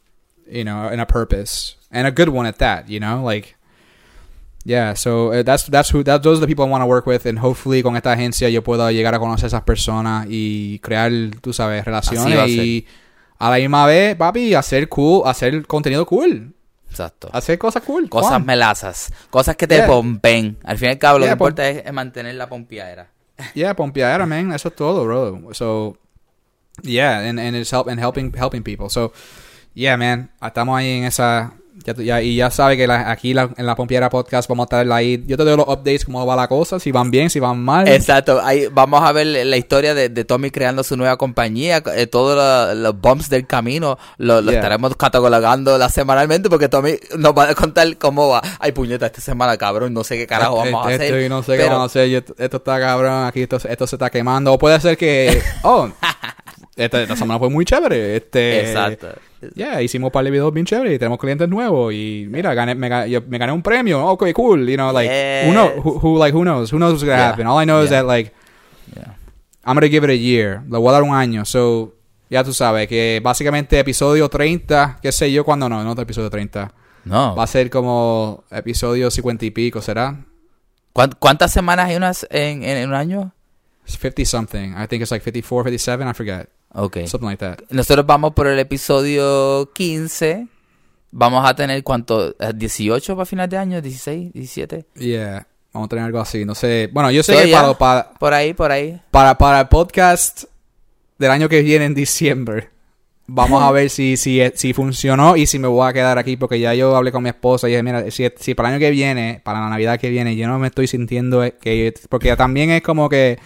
[0.50, 2.90] you know, and a purpose, and a good one at that.
[2.90, 3.56] You know, like.
[4.66, 7.06] Yeah, so uh, that's that's who that those are the people I want to work
[7.06, 11.12] with and hopefully con esta agencia yo pueda llegar a conocer esas personas y crear,
[11.42, 12.86] tú sabes, relaciones y
[13.40, 16.54] a la misma vez, papi, hacer cool, hacer contenido cool,
[16.90, 17.30] Exacto.
[17.34, 18.46] hacer cosas cool, Cosas fun.
[18.46, 19.88] melazas, cosas que te Yeah.
[19.88, 20.56] pompen.
[20.64, 23.10] Al fin y al cabo, lo Yeah, que importa es, es mantener la pompiadera.
[23.54, 25.54] Yeah, pompeadera, man, eso es todo, bro.
[25.54, 25.98] So
[26.82, 28.90] yeah, and and it's help and helping helping people.
[28.90, 29.14] So
[29.74, 31.54] yeah, man, estamos ahí en esa
[31.86, 34.68] ya, ya- y ya sabe que la- aquí la- en la Pompiera Podcast vamos a
[34.82, 35.24] estar ahí.
[35.26, 37.88] Yo te doy los updates cómo va la cosa, si van bien, si van mal.
[37.88, 42.08] Exacto, ahí vamos a ver la historia de, de Tommy creando su nueva compañía, eh,
[42.08, 44.60] todos lo- los bumps del camino, lo, lo Yeah.
[44.60, 48.42] estaremos catalogando la semanalmente porque Tommy nos va a contar cómo va.
[48.60, 51.22] Ay, puñeta, esta semana, cabrón, no sé qué carajo vamos a hacer.
[51.24, 52.10] yo no sé qué pero- vamos a hacer.
[52.10, 53.26] yo- esto está cabrón.
[53.26, 54.54] Aquí esto, esto se está quemando.
[54.54, 55.42] O puede ser que.
[55.64, 55.90] Oh,
[56.76, 58.16] esta, esta semana fue muy chévere.
[58.18, 59.08] Este, Exacto.
[59.56, 61.94] Yeah, hicimos un par de videos bien chéveres y tenemos clientes nuevos.
[61.94, 64.06] Y mira, gané, me, ga- yo- me gané un premio.
[64.12, 64.68] Okay, cool.
[64.70, 65.10] You know, like,
[65.48, 66.72] who, know, who, who, like, who knows?
[66.72, 67.30] Who knows what's gonna Yeah.
[67.30, 67.48] happen?
[67.48, 68.32] All I know is that, like,
[68.96, 69.16] Yeah.
[69.66, 70.62] I'm gonna give it a year.
[70.70, 71.46] Le voy a dar un año.
[71.46, 71.94] So,
[72.30, 76.72] ya tú sabes que básicamente episodio 30, qué sé yo, cuando no, no episodio 30.
[77.06, 77.36] No.
[77.36, 80.24] Va a ser como episodio 50 y pico, ¿será?
[80.94, 83.34] ¿Cuán- ¿Cuántas semanas hay unas en, en, en un año?
[83.86, 84.74] It's 50 something.
[84.78, 86.08] I think it's like 54, 57.
[86.10, 86.48] I forget.
[86.74, 86.98] Ok.
[87.06, 87.60] Something like that.
[87.70, 90.48] Nosotros vamos por el episodio 15.
[91.12, 94.86] Vamos a tener cuánto, Eh, 18 para final de año, 16, 17.
[94.96, 95.48] Yeah.
[95.72, 96.46] Vamos a tener algo así.
[96.46, 96.90] No sé.
[96.92, 97.62] Bueno, yo sé So, que yeah.
[97.62, 99.00] para, para, Por ahí, por ahí.
[99.12, 100.46] para, para el podcast
[101.20, 102.70] del año que viene en diciembre.
[103.28, 106.60] Vamos a ver si, si, si funcionó y si me voy a quedar aquí porque
[106.60, 108.90] ya yo hablé con mi esposa y dije, mira, si, si para el año que
[108.92, 111.94] viene, para la Navidad que viene, yo no me estoy sintiendo que...
[112.10, 113.38] Porque también es como que...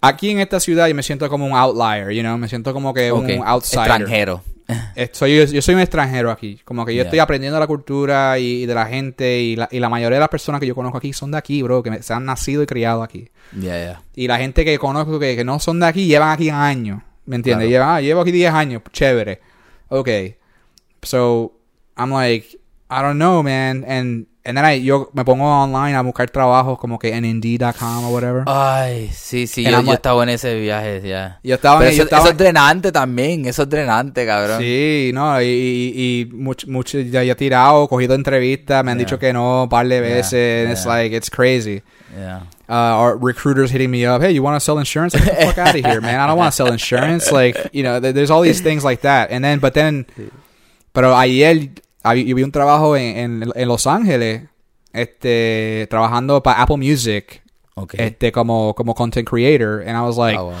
[0.00, 2.92] Aquí en esta ciudad yo me siento como un outlier, you know, me siento como
[2.94, 3.86] que un outsider.
[3.86, 4.42] Extranjero.
[4.96, 6.60] Eh, soy, yo, yo soy un extranjero aquí.
[6.64, 9.40] Como que yo estoy aprendiendo la cultura y, y de la gente.
[9.40, 11.62] Y la, y la mayoría de las personas que yo conozco aquí son de aquí,
[11.62, 11.82] bro.
[11.82, 13.28] Que me- se han nacido y criado aquí.
[13.52, 14.02] Ya, ya.
[14.14, 17.02] Y la gente que conozco que, que no son de aquí llevan aquí años.
[17.26, 17.66] ¿Me entiendes?
[17.68, 17.70] Claro.
[17.70, 18.82] Llevan, ah, llevo aquí 10 años.
[18.92, 19.40] Chévere.
[19.88, 20.08] Ok.
[21.02, 21.52] So,
[21.96, 22.58] I'm like,
[22.90, 23.84] I don't know, man.
[23.86, 28.04] And, and then I, yo me pongo online a buscar trabajos como que en Indeed.com
[28.06, 28.42] o whatever.
[28.46, 31.38] Ay, sí, sí, yo, yo estaba en ese viaje, ya.
[31.44, 34.60] yo estaba, Pero en- eso, yo estaba eso es drenante también, eso es drenante, cabrón.
[34.60, 38.98] Sí, no, y, y, y mucho, mucho ya, ya he tirado, cogido entrevistas, me han
[38.98, 39.04] Yeah.
[39.06, 40.92] dicho que no un par de Yeah, veces, and it's yeah.
[40.94, 41.82] like, it's crazy.
[42.16, 42.40] Yeah.
[42.68, 45.14] Uh, or recruiters hitting me up, hey, you want to sell insurance?
[45.14, 46.20] Like, get the fuck out of here, man.
[46.20, 47.30] I don't want to sell insurance.
[47.30, 49.30] Like, you know, th- there's all these things like that.
[49.30, 50.06] And then, but then,
[50.94, 51.68] pero ayer
[52.02, 54.42] hab- yo vi un trabajo en, en, en Los Ángeles,
[54.92, 57.42] este, trabajando para Apple Music,
[57.94, 60.52] este, como, como content creator, and I was like, wow.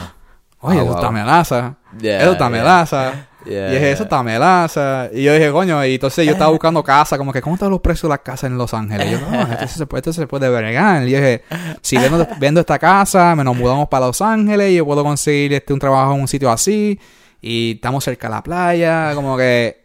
[0.60, 0.94] oye, Ah, eso wow.
[0.96, 1.76] está melaza.
[2.00, 2.50] Yeah, eso está yeah.
[2.50, 3.12] melaza.
[3.44, 5.08] Yeah, y dije, eso está melaza.
[5.12, 7.80] Y yo dije, coño, y entonces yo estaba buscando casa, como que, ¿cómo están los
[7.80, 9.08] precios de las casas en Los Ángeles?
[9.08, 11.02] Y yo, no, esto se, puede- esto se puede bregar.
[11.08, 11.42] Y yo dije,
[11.80, 15.54] si vendo, vendo esta casa, me nos mudamos para Los Ángeles y yo puedo conseguir
[15.54, 17.00] este, un trabajo en un sitio así.
[17.40, 19.81] Y estamos cerca de la playa, como que...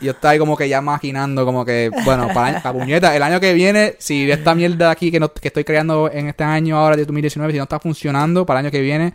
[0.00, 3.38] Yo estaba ahí como que ya maquinando, como que, bueno, para la puñeta, el año
[3.40, 6.96] que viene, si esta mierda aquí que, no, que estoy creando en este año ahora
[6.96, 9.12] de 2019, si no está funcionando, para el año que viene,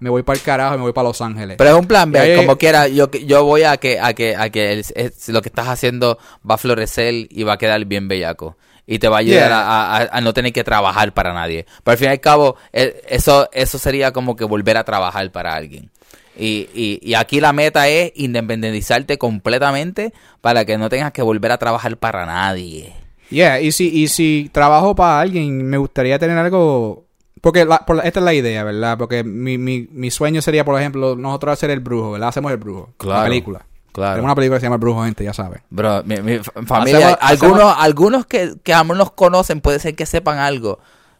[0.00, 1.56] me voy para el carajo y me voy para Los Ángeles.
[1.56, 4.36] Pero es un plan B, ahí- como quiera, yo, yo voy a que, a que,
[4.36, 6.18] a que el- es- lo que estás haciendo
[6.48, 8.56] va a florecer y va a quedar bien bellaco.
[8.86, 9.58] Y te va a ayudar Yeah.
[9.60, 11.66] a, a- a no tener que trabajar para nadie.
[11.84, 15.30] Pero al fin y al cabo, eh, eso, eso sería como que volver a trabajar
[15.30, 15.90] para alguien.
[16.38, 21.50] Y, y, y aquí la meta es independizarte completamente para que no tengas que volver
[21.52, 22.94] a trabajar para nadie.
[23.30, 27.04] Yeah, y si, y si trabajo para alguien, me gustaría tener algo...
[27.40, 28.96] Porque la- por esta es la idea, ¿verdad?
[28.98, 32.30] Porque mi, mi, mi sueño sería, por ejemplo, nosotros hacer el brujo, ¿verdad?
[32.30, 32.94] Hacemos el brujo.
[32.96, 33.66] Claro, La película.
[33.92, 34.12] claro.
[34.14, 35.60] Tenemos una película que se llama El Brujo, gente, ya saben.
[35.70, 39.78] Bro, mi, mi fa- familia, Hacemos- algunos, hacemos- algunos que, que aún nos conocen, puede
[39.78, 40.78] ser que sepan algo,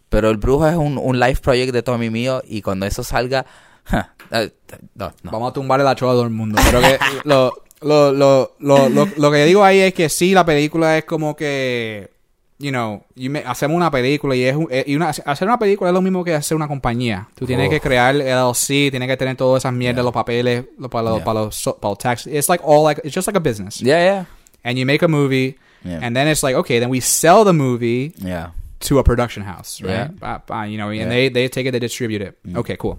[0.09, 3.47] pero el brujo es un, un life project de Tommy mío y cuando eso salga,
[3.91, 5.31] no, no.
[5.31, 6.61] Vamos a tumbarle la chola a todo el mundo.
[6.65, 10.45] Pero que lo, lo, lo, lo, lo, lo que digo ahí es que sí, la
[10.45, 12.11] película es como que,
[12.59, 15.59] you know, you me- hacemos una película y es un- eh, y una, hacer una
[15.59, 17.29] película es lo mismo que hacer una compañía.
[17.37, 21.17] Tú tienes que crear LLC, tienes que tener todas esas mierdas, los papeles, para los,
[21.17, 21.25] Yeah.
[21.25, 22.27] para los, para los tax.
[22.27, 23.81] It's like all like, it's just like a business.
[23.81, 24.25] Yeah, yeah,
[24.65, 26.01] And you make a movie, Yeah.
[26.03, 28.49] and then it's like, okay, then we sell the movie yeah.
[28.81, 30.11] to a production house, right?
[30.21, 30.39] Yeah.
[30.45, 31.03] Pa- you know, Yeah.
[31.03, 31.03] Mm.
[31.05, 32.37] and they, they take it, they distribute it.
[32.57, 32.99] Okay, cool.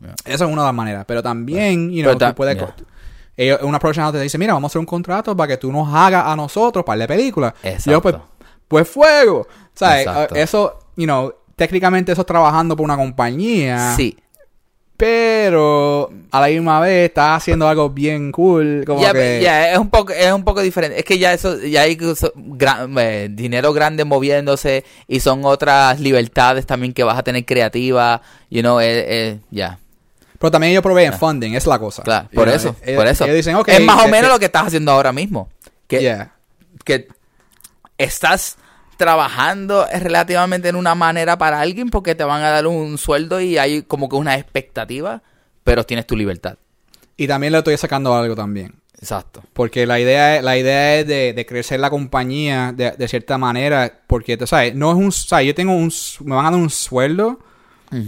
[0.00, 0.14] Yeah.
[0.24, 1.04] Esa es una de las maneras.
[1.06, 2.56] Pero también, you know, Pero tú puedes...
[2.56, 2.66] yeah.
[2.66, 2.74] co-
[3.36, 5.70] ellos- una production house te dice, mira, vamos a hacer un contrato para que tú
[5.72, 7.54] nos hagas a nosotros para la película.
[7.62, 7.90] Y Exacto.
[7.90, 8.14] yo, pues,
[8.68, 9.46] pues fuego.
[9.74, 10.06] ¿Sabes?
[10.06, 10.34] Exacto.
[10.34, 13.94] Eso, you know, técnicamente eso es trabajando por una compañía.
[13.96, 14.16] Sí.
[14.98, 18.82] Pero a la misma vez estás haciendo algo bien cool.
[18.86, 19.40] Como Ya, que...
[19.42, 20.98] ya, es un poco es un poco diferente.
[20.98, 22.32] Es que ya eso ya hay so-
[22.98, 28.62] eh, dinero grande moviéndose y son otras libertades también que vas a tener creativa, you
[28.62, 29.78] know, eh, eh, ya.
[30.38, 32.02] Pero también ellos proveen funding, es la cosa.
[32.02, 33.24] Claro, por know, eso, ellos- por eso.
[33.24, 33.68] Ellos dicen, ok.
[33.68, 35.48] es más o menos lo que estás haciendo ahora mismo.
[35.86, 36.32] Que, yeah.
[36.84, 37.08] que
[37.98, 38.56] estás
[38.96, 43.58] trabajando relativamente en una manera para alguien porque te van a dar un sueldo y
[43.58, 45.22] hay como que una expectativa,
[45.64, 46.56] pero tienes tu libertad.
[47.16, 48.74] Y también le estoy sacando algo también.
[49.00, 49.42] Exacto.
[49.52, 53.36] Porque la idea es, la idea es de, de crecer la compañía de, de cierta
[53.38, 54.00] manera.
[54.06, 55.12] Porque, tú sabes, no es un.
[55.12, 55.46] ¿sabes?
[55.46, 55.92] Yo tengo un.
[56.20, 57.38] Me van a dar un sueldo.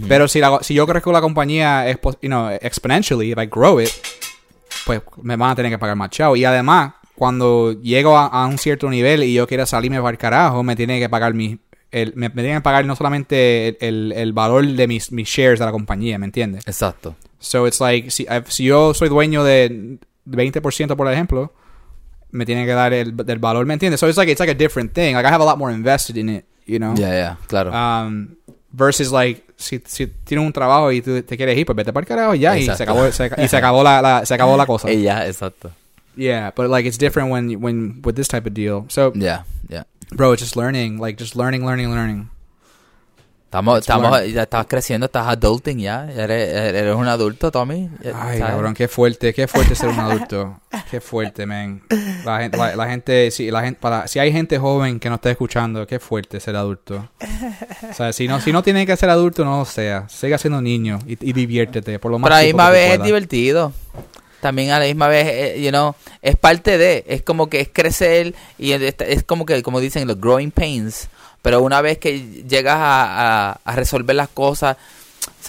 [0.07, 1.85] Pero si, la, si yo crezco la compañía
[2.21, 3.89] you know, exponentially, if I grow it,
[4.85, 6.35] pues me van a tener que pagar más chao.
[6.35, 10.17] Y además, cuando llego a, a un cierto nivel y yo quiera salirme para el
[10.17, 11.59] carajo, me tienen que pagar mi.
[11.91, 15.27] El, me, me tienen que pagar no solamente el, el- el valor de mis, mis
[15.27, 16.67] shares de la compañía, ¿me entiendes?
[16.67, 17.15] Exacto.
[17.39, 21.51] So it's like, si, eh, si yo soy dueño de 20%, por ejemplo,
[22.31, 23.99] me tienen que dar el del valor, ¿me entiendes?
[23.99, 25.15] So it's like, it's like a different thing.
[25.15, 26.93] Like I have a lot more invested in it, you know?
[26.95, 27.71] Ya, ya, claro.
[27.73, 28.35] Um,
[28.71, 32.03] versus like, si, si tienes un trabajo y tú te quieres ir, pues vete para
[32.03, 34.55] el carajo y ya, y se acabó, se, y se acabó la, la- se acabó
[34.57, 34.91] la cosa.
[34.93, 35.71] Ya, exacto.
[36.15, 38.85] Yeah, but like it's different when, when, with this type of deal.
[38.89, 39.83] So, Ya, ya.
[40.11, 42.29] bro, it's just learning, like just learning, learning, learning.
[43.49, 46.07] Estamos, estamos, ya estás creciendo, estás adulting ya.
[46.15, 47.89] Eres, eres un adulto, Tommy.
[48.05, 48.39] Ay, ¿sabes?
[48.41, 50.59] cabrón, qué fuerte, qué fuerte ser un adulto.
[50.91, 51.81] Qué fuerte, man.
[52.23, 55.15] La gente, la, la gente, si, la gente, para, si hay gente joven que no
[55.15, 57.09] está escuchando, qué fuerte ser adulto.
[57.89, 60.07] O sea, si no, si no tiene que ser adulto, no lo sea.
[60.09, 63.03] Siga siendo niño y, y diviértete, por lo más Pero a la misma vez es
[63.03, 63.73] divertido.
[64.41, 67.69] También a la misma vez, eh, you know, es parte de, es como que es
[67.73, 71.09] crecer y es, es como que, como dicen, los growing pains.
[71.41, 75.43] Pero una vez que llegas a, a- resolver las cosas, o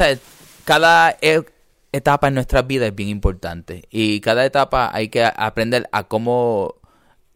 [0.64, 1.45] cada e-
[1.93, 3.84] etapa en nuestra vida es bien importante.
[3.91, 6.76] Y cada etapa hay que aprender a cómo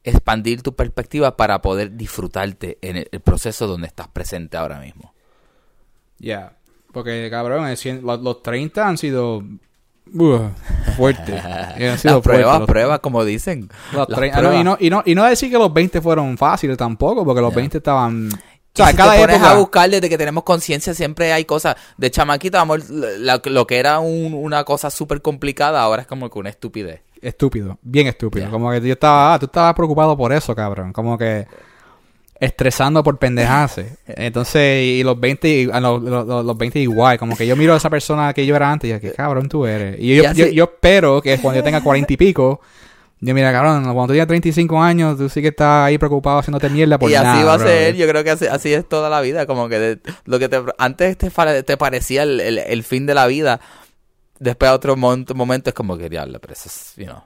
[0.05, 5.13] expandir tu perspectiva para poder disfrutarte en el, proceso donde estás presente ahora mismo.
[6.19, 6.57] Ya.
[6.93, 7.67] Porque, cabrón,
[8.03, 9.43] los, los 30 han sido
[10.13, 10.49] uh,
[11.99, 12.59] sido Las pruebas.
[12.61, 13.69] Los- pruebas, como dicen.
[13.93, 16.01] los Las 30 ah, no, y, no, y, no, y no decir que los 20
[16.01, 17.57] fueron fáciles tampoco, porque los Ya.
[17.57, 18.29] 20 estaban...
[18.33, 19.51] O sea, si cada te pones época...
[19.53, 23.79] a buscar desde que tenemos conciencia siempre hay cosas de chamaquito amor la- lo que
[23.79, 28.51] era un- una cosa súper complicada ahora es como que una estupidez Estúpido, bien estúpido.
[28.51, 30.93] Como que yo estaba, ah, tú estabas preocupado por eso, cabrón.
[30.93, 31.47] Como que
[32.41, 33.97] estresando por pendejase.
[34.07, 37.18] Entonces, y los 20, y- ah, los, los, los- los 20 igual.
[37.18, 39.49] Como que yo miro a esa persona que yo era antes y yo, qué cabrón
[39.49, 39.97] tú eres.
[40.01, 42.61] Y yo, Y así- yo, yo espero que cuando yo tenga 40 y pico,
[43.20, 46.68] yo mira, cabrón, cuando tú tengas 35 años, tú sí que estás ahí preocupado haciéndote
[46.68, 47.66] mierda por y así nada, va a bro.
[47.66, 50.49] ser yo creo que así, así es toda la vida como que de- lo que
[50.51, 51.30] te, antes te,
[51.62, 53.61] te parecía el, el- el fin de la vida
[54.41, 57.22] después a otro mon- momento es como que diablo pero eso es you know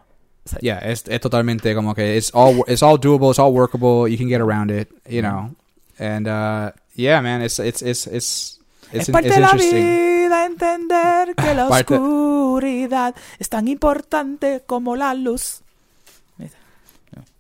[0.61, 4.17] Yeah, es, es totalmente como que it's all it's all doable, it's all workable, you
[4.19, 5.51] can get around it, you know.
[5.99, 8.59] And uh yeah, man, it's it's it's it's
[8.93, 14.63] it's, es parte it's de la vida entender que la Parte- oscuridad es tan importante
[14.67, 15.61] como la luz.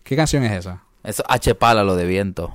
[0.02, 0.82] ¿Qué canción es esa?
[1.04, 2.54] eso H pala lo de viento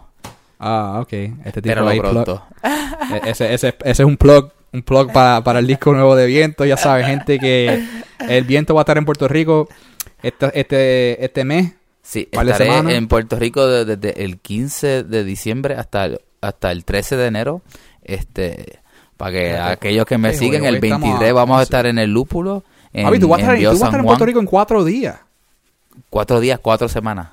[0.60, 1.14] Ah, ok.
[1.46, 5.44] Este tipo pero ahí pronto e- ese, ese, ese es un plug, un plug para,
[5.44, 6.64] para el disco nuevo de Viento.
[6.64, 7.86] Ya saben, gente, que
[8.20, 9.68] el viento va a estar en Puerto Rico
[10.24, 11.74] este, este, este mes.
[12.02, 16.22] Sí, ¿Par de estaré en Puerto Rico de- desde el 15 de diciembre hasta el,
[16.42, 17.62] hasta el 13 de enero.
[18.04, 18.80] Este,
[19.16, 21.64] para que Fíjate, aquellos que me eh, siguen, el estamos 23 a vamos a 11.
[21.64, 22.64] estar en el Lúpulo.
[22.92, 24.26] En, Javi, tú vas a estar, en tú vas a estar en Puerto.
[24.26, 25.20] Rico en cuatro días.
[26.10, 27.30] Cuatro días, cuatro semanas.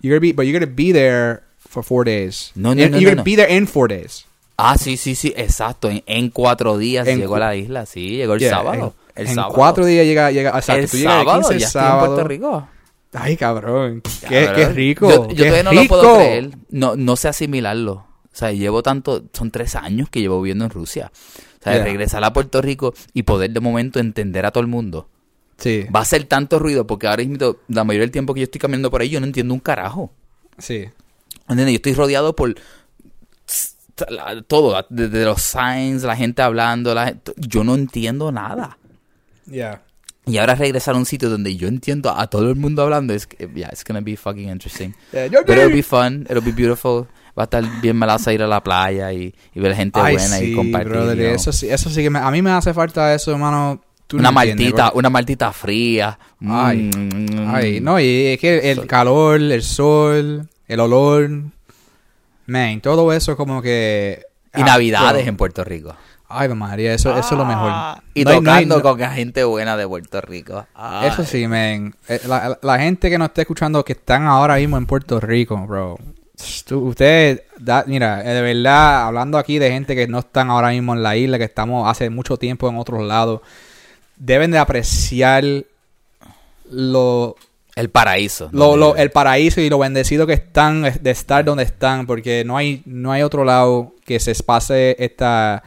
[0.00, 2.52] You're gonna be, but you're gonna be there for four days.
[2.54, 4.24] No, no, no, You're no, gonna be there in four days.
[4.56, 5.88] Ah, sí, sí, sí, exacto.
[5.90, 8.94] En, en cuatro días En llegó a la isla, sí, llegó el Yeah, sábado.
[8.96, 9.54] En, el en sábado.
[9.54, 10.82] cuatro días llega, llega, exacto.
[10.82, 12.06] el tú llegas sábado, 15 el ya estoy en sábado.
[12.14, 12.68] Puerto Rico.
[13.12, 14.02] Ay, cabrón.
[14.28, 14.54] Qué, Cabrón.
[14.56, 15.08] qué rico.
[15.10, 16.16] Yo, yo qué todavía no lo puedo rico.
[16.16, 16.50] creer.
[16.70, 17.92] No, no sé asimilarlo.
[17.94, 21.10] O sea, llevo tanto, son tres años que llevo viviendo en Rusia.
[21.60, 21.84] O sea, Yeah.
[21.84, 25.08] regresar a Puerto Rico y poder de momento entender a todo el mundo.
[25.56, 28.44] Sí, Va a ser tanto ruido porque ahora mismo, la mayoría del tiempo que yo
[28.44, 30.12] estoy caminando por ahí, yo no entiendo un carajo.
[30.58, 30.84] sí.
[31.48, 31.72] ¿Entiendes?
[31.72, 32.54] Yo estoy rodeado por
[34.46, 38.78] todo, desde los signs, la gente hablando, la gente- yo no entiendo nada.
[39.50, 39.82] Yeah.
[40.26, 43.26] Y ahora regresar a un sitio donde yo entiendo a todo el mundo hablando, es
[43.26, 44.92] que, yeah, it's gonna be fucking interesting.
[45.12, 47.06] Yeah, Pero it'll be fun, it'll be beautiful.
[47.38, 50.36] Va a estar bien malaza ir a la playa y, y ver gente Ay, buena
[50.38, 50.88] sí, y compartir.
[50.90, 53.80] brother, eso sí, eso sí que me- a mí me hace falta eso, hermano.
[54.08, 56.18] Tú no una entiendes, maltita, una maltita fría.
[56.46, 57.48] Ay, Mm.
[57.54, 58.86] Ay, no, y es que el Sol.
[58.86, 61.30] calor, el sol, el olor,
[62.46, 64.22] man, todo eso como que...
[64.54, 65.28] Y Ah, navidades bro.
[65.28, 65.94] en Puerto Rico.
[66.30, 67.72] Ay, María, eso, eso es lo mejor.
[68.12, 70.66] Y No hay- no hay- tocando no- con gente buena de Puerto Rico.
[70.74, 71.08] Ay.
[71.08, 71.94] Eso sí, man.
[72.06, 75.18] Eh, La, la- la gente que nos está escuchando que están ahora mismo en Puerto
[75.20, 75.96] Rico, bro.
[76.70, 77.42] Ustedes,
[77.86, 81.16] mira, eh, de verdad, hablando aquí de gente que no están ahora mismo en la
[81.16, 83.40] isla, que estamos hace mucho tiempo en otros lados,
[84.16, 85.42] deben de apreciar
[86.70, 87.36] lo,
[87.74, 88.50] El paraíso.
[88.52, 92.56] lo, lo- el paraíso y lo bendecido que están de estar donde están, porque no
[92.56, 95.62] hay, no hay otro lado que se pase esta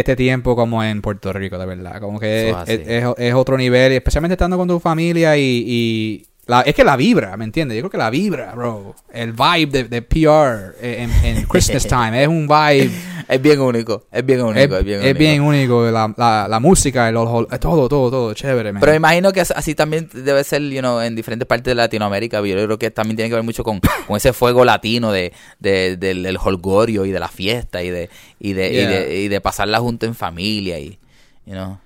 [0.00, 2.00] este tiempo como en Puerto Rico, de verdad.
[2.00, 5.64] Como que es, es- es otro nivel, especialmente estando con tu familia y...
[5.66, 7.76] y la- es que la vibra, ¿me entiendes?
[7.76, 8.96] Yo creo que la vibra, bro.
[9.12, 12.90] El vibe de, de PR en, en Christmas time es un vibe...
[13.28, 14.06] Es bien único.
[14.10, 14.58] Es bien único.
[14.58, 15.18] es, Es, bien es único.
[15.18, 15.90] bien único.
[15.90, 18.32] La, la, la música, el, el- todo, todo, todo.
[18.34, 18.80] Chévere, man.
[18.80, 21.74] Pero me imagino que as- así también debe ser, you know, en diferentes partes de
[21.74, 22.38] Latinoamérica.
[22.40, 25.98] Yo creo que también tiene que ver mucho con, con ese fuego latino de, de-
[25.98, 28.08] del, del holgorio y de la fiesta y de,
[28.40, 30.98] y de, y de, y de pasarla junto en familia y,
[31.44, 31.78] you know.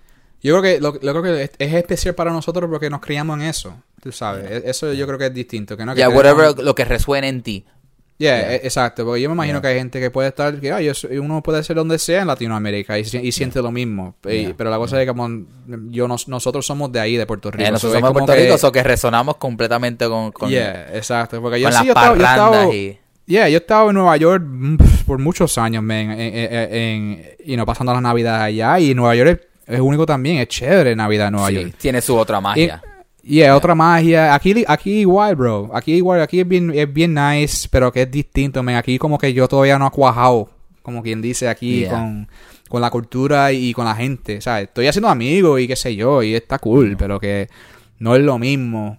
[0.43, 3.39] Yo creo que lo, lo creo que es, es especial para nosotros porque nos criamos
[3.39, 3.75] en eso.
[4.03, 5.77] Tú sabes, eso yo creo que es distinto.
[5.77, 7.65] Que no que whatever, lo que resuene en ti.
[8.19, 8.53] Yeah, Yeah.
[8.55, 9.05] e- exacto.
[9.05, 11.63] Porque yo me imagino que hay gente que puede estar, que yo soy- uno puede
[11.65, 14.15] ser donde sea en Latinoamérica y, si- y siente lo mismo.
[14.29, 15.45] Y- pero la cosa es que como
[15.91, 17.63] yo nos- nosotros somos de ahí, de Puerto Rico.
[17.63, 21.41] Eh, So, nosotros somos de Puerto Rico, o que resonamos completamente con, con, Yeah, exacto.
[21.41, 22.99] Porque yo con sí, las yo estaba, yo y...
[23.27, 24.77] Yeah, yo he estado en Nueva York mm,
[25.07, 28.79] por muchos años, man, en, en, en- you know, pasando las navidades allá.
[28.81, 31.75] Y Nueva York es, único también, es chévere Navidad en Nueva Sí, York.
[31.79, 32.83] tiene su otra magia.
[33.25, 34.35] Y yeah, otra magia.
[34.35, 35.71] Aquí, aquí igual, bro.
[35.73, 38.75] Aquí igual, aquí es bien, es bien nice, pero que es distinto, man.
[38.75, 40.51] Aquí como que yo todavía no he cuajado,
[40.83, 41.91] como quien dice aquí, Yeah.
[41.93, 42.29] con,
[42.69, 44.39] con la cultura y con la gente.
[44.39, 47.49] O sea, estoy haciendo amigos y qué sé yo, y está cool, pero que
[48.01, 48.99] no es lo mismo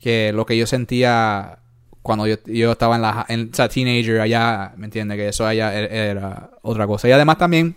[0.00, 1.58] que lo que yo sentía
[2.02, 5.16] cuando yo, yo estaba en la en, o sea, teenager allá, ¿me entiendes?
[5.16, 7.08] Que eso allá era, era otra cosa.
[7.08, 7.76] Y además también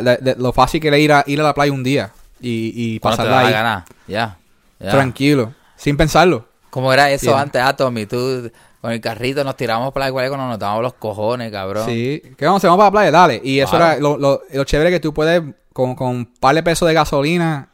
[0.00, 2.10] la- lo fácil que era ir a, ir a la playa un día
[2.40, 3.84] y, y pasarla ahí gana.
[4.06, 4.36] Ya.
[4.78, 4.90] ya.
[4.90, 6.46] tranquilo, sin pensarlo.
[6.70, 7.40] ¿Cómo era eso Yeah.
[7.40, 8.06] antes, ah, Tommy?
[8.06, 8.50] Tú
[8.80, 11.86] con el carrito nos tiramos para la escuela cuando nos dábamos los cojones, cabrón.
[11.86, 13.40] Sí, que vamos, vamos para la playa, dale.
[13.42, 13.84] Y eso Claro.
[13.92, 16.94] era lo, lo, lo chévere que tú puedes con, con un par de pesos de
[16.94, 17.68] gasolina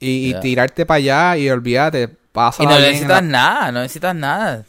[0.00, 0.40] y, y Yeah.
[0.40, 4.64] tirarte para allá y olvídate, pasa Y no necesitas nada, no necesitas nada.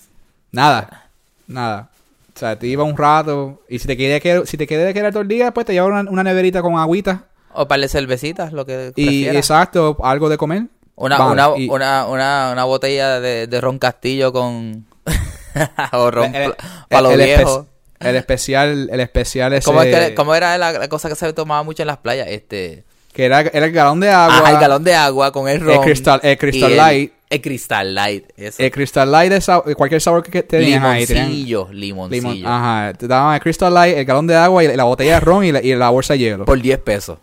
[0.51, 1.07] Nada,
[1.47, 1.89] nada.
[2.35, 5.11] O sea, te iba un rato y si te querías quedar, si te querías quedar
[5.11, 8.65] todo el día, pues te llevas una, una neverita con agüita O para cervecitas, lo
[8.65, 9.35] que y prefieras.
[9.37, 10.63] exacto, algo de comer.
[10.97, 14.85] Una, Vale, una, y- una, una, una botella de, de ron castillo con...
[15.93, 16.53] o ron el,
[16.89, 17.65] para los el espe-
[17.99, 21.63] el especial, el especial ese ¿Cómo, es que- cómo era la, cosa que se tomaba
[21.63, 22.27] mucho en las playas?
[22.29, 22.83] Este...
[23.13, 24.37] que era, era el galón de agua.
[24.39, 25.75] Ajá, el galón de agua con el ron.
[25.75, 27.13] El Crystal y el- Light.
[27.35, 28.61] El Crystal Light, eso.
[28.63, 30.43] El Crystal Light de sa- cualquier sabor que ahí.
[30.43, 32.31] tenían- limoncillo, limoncillo.
[32.33, 35.19] Limón, ajá, te daban el Crystal Light, el galón de agua y la botella de
[35.19, 36.45] ron y la, y la bolsa de hielo.
[36.45, 37.17] Por 10 pesos.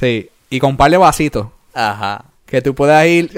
[0.00, 2.24] Sí, y con un par de vasitos Ajá.
[2.46, 3.30] que tú puedas ir,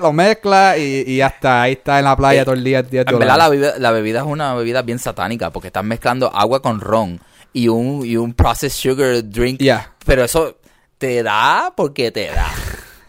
[0.00, 2.82] lo mezclas y, está, ahí está en la playa Eh, todo el día.
[2.82, 6.30] 10 En verdad, la bebida, la bebida es una bebida bien satánica porque estás mezclando
[6.34, 7.18] agua con ron
[7.52, 9.60] y un, y un processed sugar drink.
[9.60, 9.92] Ya.
[10.06, 10.56] Pero eso
[10.98, 12.46] te da porque te da.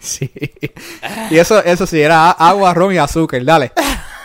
[0.03, 0.29] Sí.
[1.31, 3.71] Y eso, eso sí, era agua, ron y azúcar, dale.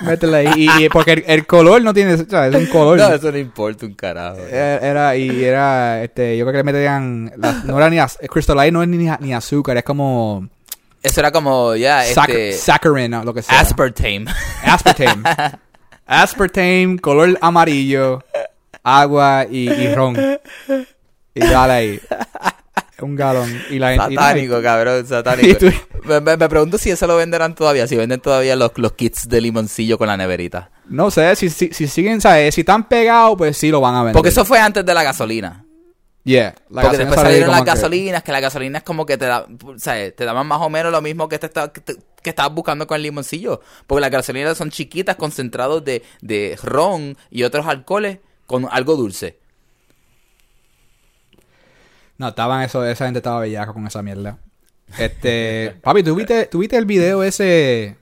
[0.00, 0.50] Métele ahí.
[0.56, 2.98] Y, y porque el, el color no tiene, o sea, es un color.
[2.98, 4.38] No, eso no importa un carajo.
[4.38, 8.18] Era, era- y era, este, yo creo que le metían, la- no era ni, az-
[8.28, 10.48] Crystal Light no es ni, ni azúcar, es como
[11.02, 12.52] Eso era como, ya, sac- este...
[12.54, 13.60] saccharin lo que sea.
[13.60, 14.24] Aspartame.
[14.64, 15.22] Aspartame.
[16.06, 18.24] Aspartame, color amarillo,
[18.82, 20.16] agua y, y ron.
[21.34, 22.00] Y dale ahí.
[23.00, 23.48] Un galón.
[23.70, 25.66] Y la y- Satánico, cabrón, satánico.
[26.04, 29.28] Me, me- me pregunto si eso lo venderán todavía, si venden todavía los, los kits
[29.28, 30.70] de limoncillo con la neverita.
[30.88, 32.54] No sé, si, si, si siguen, ¿sabes?
[32.54, 34.14] Si están pegados, pues sí lo van a vender.
[34.14, 35.64] Porque eso fue antes de la gasolina.
[36.24, 36.54] Yeah.
[36.68, 39.46] la Porque después salieron las que- gasolinas, que la gasolina es como que te da,
[39.64, 42.30] o sea, te daban más o menos lo mismo que te está- que, te- que
[42.30, 43.60] estabas buscando con el limoncillo.
[43.86, 49.38] Porque las gasolinas son chiquitas, concentrados de, de ron y otros alcoholes con algo dulce.
[52.18, 54.38] No, estaban eso, esa gente estaba bellaca con esa mierda.
[54.98, 57.96] Este, papi, ¿tú viste, tú viste el video ese?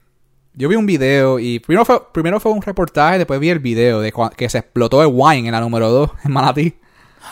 [0.53, 4.01] Yo vi un video y primero fue, primero fue un reportaje, después vi el video
[4.01, 6.75] de que se explotó el wine en la número 2 en Manatí.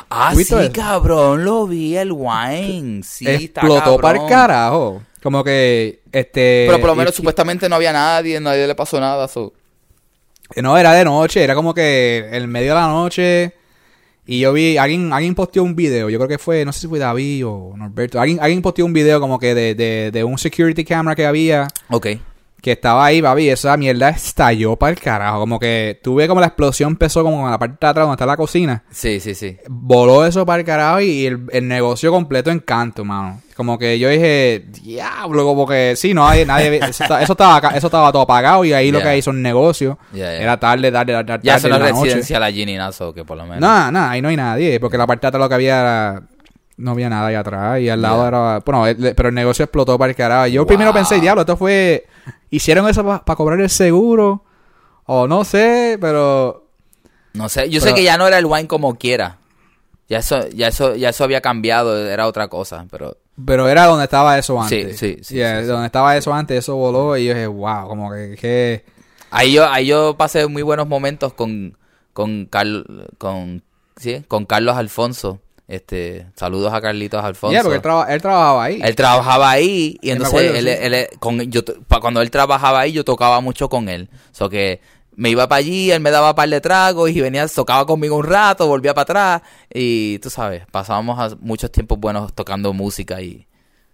[0.10, 0.74] Ah, ¿Tú viste sí, eso?
[0.74, 3.02] cabrón, lo vi, el wine.
[3.04, 5.02] Sí, está explotó para el carajo.
[5.24, 6.66] Como que, este...
[6.68, 9.28] Pero por lo menos y- supuestamente no había nadie, nadie le pasó nada.
[9.28, 9.54] so.
[10.58, 13.56] No, era de noche, era como que en medio de la noche.
[14.28, 16.88] Y yo vi, alguien, alguien posteó un video, yo creo que fue, no sé si
[16.88, 18.19] fue David o Norberto.
[18.19, 21.67] Alguien, alguien posteó un video como que de, de, de un security camera que había,
[21.89, 22.07] Ok.
[22.66, 25.39] Que estaba ahí, papi, esa mierda estalló para el carajo.
[25.39, 28.26] Como que tuve como la explosión empezó como en la parte de atrás donde está
[28.26, 28.84] la cocina.
[28.89, 29.57] Sí, sí, sí.
[29.70, 33.39] Voló eso para el carajo y el, el negocio completo en canto, mano.
[33.55, 37.59] Como que yo dije, diablo, como que sí, no, nadie, nadie, eso, está- eso estaba,
[37.76, 39.95] eso estaba todo apagado y ahí lo que hay son negocios.
[40.13, 41.41] Era tarde, tarde, tarde, tarde.
[41.43, 43.59] Ya es la allí ni nada, so que por lo menos.
[43.61, 46.22] Nada, nada, ahí no hay nadie, porque la parte de atrás lo que había era...
[46.78, 48.59] No había nada ahí atrás y al lado era...
[48.66, 50.47] Bueno, el- pero el negocio explotó para el carajo.
[50.47, 50.68] Yo Wow.
[50.68, 52.05] primero pensé, diablo, esto fue...
[52.49, 54.43] Hicieron eso para cobrar el seguro.
[55.05, 56.67] O no sé, pero...
[57.34, 59.38] No sé, yo sé que ya no era el wine como quiera.
[60.07, 64.03] Ya eso, ya eso, ya eso había cambiado, era otra cosa, pero Pero era donde
[64.05, 64.97] estaba eso antes.
[64.97, 65.67] sí, sí, Yeah, sí, sí.
[65.67, 68.36] Donde estaba eso antes, eso voló y yo dije, wow, como que...
[68.39, 68.86] que
[69.32, 71.78] ahí yo, ahí yo pasé muy buenos momentos con,
[72.13, 73.63] con Carl, con,
[73.97, 75.41] sí, con Carlos Alfonso.
[75.68, 77.51] Este, saludos a Carlitos Alfonso.
[77.51, 78.80] Yeah, porque él, traba- él trabajaba ahí.
[78.84, 80.95] Él trabajaba ahí y entonces acuerdo, él, sí.
[80.95, 81.61] él- con, yo,
[82.01, 84.09] cuando él trabajaba ahí yo tocaba mucho con él.
[84.32, 84.80] So que
[85.16, 88.16] me iba para allí, él me daba un par de tragos y venía, tocaba conmigo
[88.18, 89.41] un rato, volvía para atrás
[89.74, 93.47] y tú sabes, pasábamos muchos tiempos buenos tocando música y...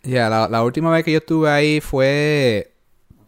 [0.04, 2.74] Yeah, la, la última vez que yo estuve ahí fue...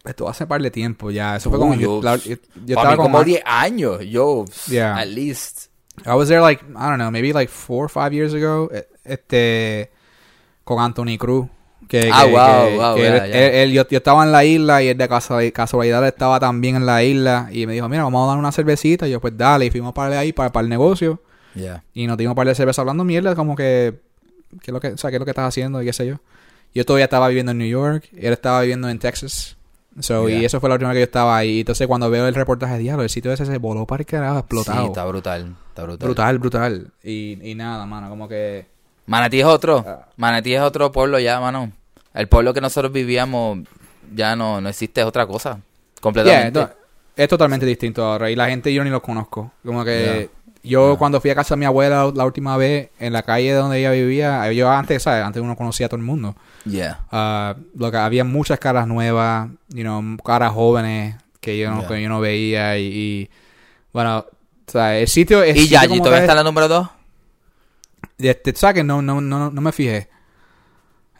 [0.03, 1.37] Esto hace par de tiempo ya.
[1.37, 1.73] Eso fue como...
[1.73, 2.35] Uh, yo, yo- la- yo-
[2.65, 3.23] yo estaba como...
[3.23, 4.97] 10 años, yo, Yeah.
[4.97, 5.67] at least.
[6.05, 8.69] I was there like, I don't know, maybe like four or five years ago.
[8.73, 9.91] eh, Este...
[10.63, 11.47] Con Anthony Cruz.
[11.89, 13.37] Que, Ah, que- wow, que- wow, que ya, él- ya.
[13.47, 16.85] él- él- yo, yo estaba en la isla y él de casualidad estaba también en
[16.85, 19.05] la isla y me dijo, mira, vamos a dar una cervecita.
[19.07, 21.21] Y yo, pues dale, y fuimos para ahí, para, para el negocio.
[21.53, 21.83] Yeah.
[21.93, 23.99] Y nos dimos un par de cerveza hablando mierda, como que,
[24.61, 26.07] ¿qué es lo que, o sea, qué es lo que estás haciendo y qué sé
[26.07, 26.15] yo.
[26.73, 29.57] Yo todavía estaba viviendo en New York, él estaba viviendo en Texas.
[29.99, 31.59] So, Y eso fue la última vez que yo estaba ahí.
[31.59, 34.39] Entonces cuando veo el reportaje de diablo, el sitio ese se voló para el carajo,
[34.39, 34.81] explotado.
[34.81, 35.55] Sí, está brutal.
[35.69, 36.07] Está brutal.
[36.07, 36.91] brutal, brutal.
[37.03, 38.65] Y, y nada, mano, como que...
[39.05, 39.83] Manatí es otro.
[39.85, 40.07] Ah.
[40.17, 41.71] Manatí es otro pueblo ya, mano.
[42.13, 43.59] El pueblo que nosotros vivíamos
[44.13, 45.59] ya no, no existe, es otra cosa.
[45.99, 46.67] Completamente.
[47.15, 48.29] es totalmente distinto ahora.
[48.29, 49.51] Y la gente yo ni los conozco.
[49.63, 50.29] Como que
[50.63, 50.97] yo Yeah.
[50.97, 53.91] cuando fui a casa de mi abuela la última vez, en la calle donde ella
[53.91, 55.23] vivía, yo antes, ¿sabes?
[55.23, 56.35] Antes uno conocía a todo el mundo.
[56.65, 57.01] Yeah.
[57.11, 61.87] Ah, lo que había muchas caras nuevas, you know, caras jóvenes que yo no, Yeah.
[61.89, 63.29] que yo no veía y, y,
[63.91, 64.19] bueno,
[64.67, 66.87] o sea, el sitio el ¿Y Yayi como todavía está la número dos?
[68.17, 70.07] este, ¿sabes que no, no, no, no me fijé?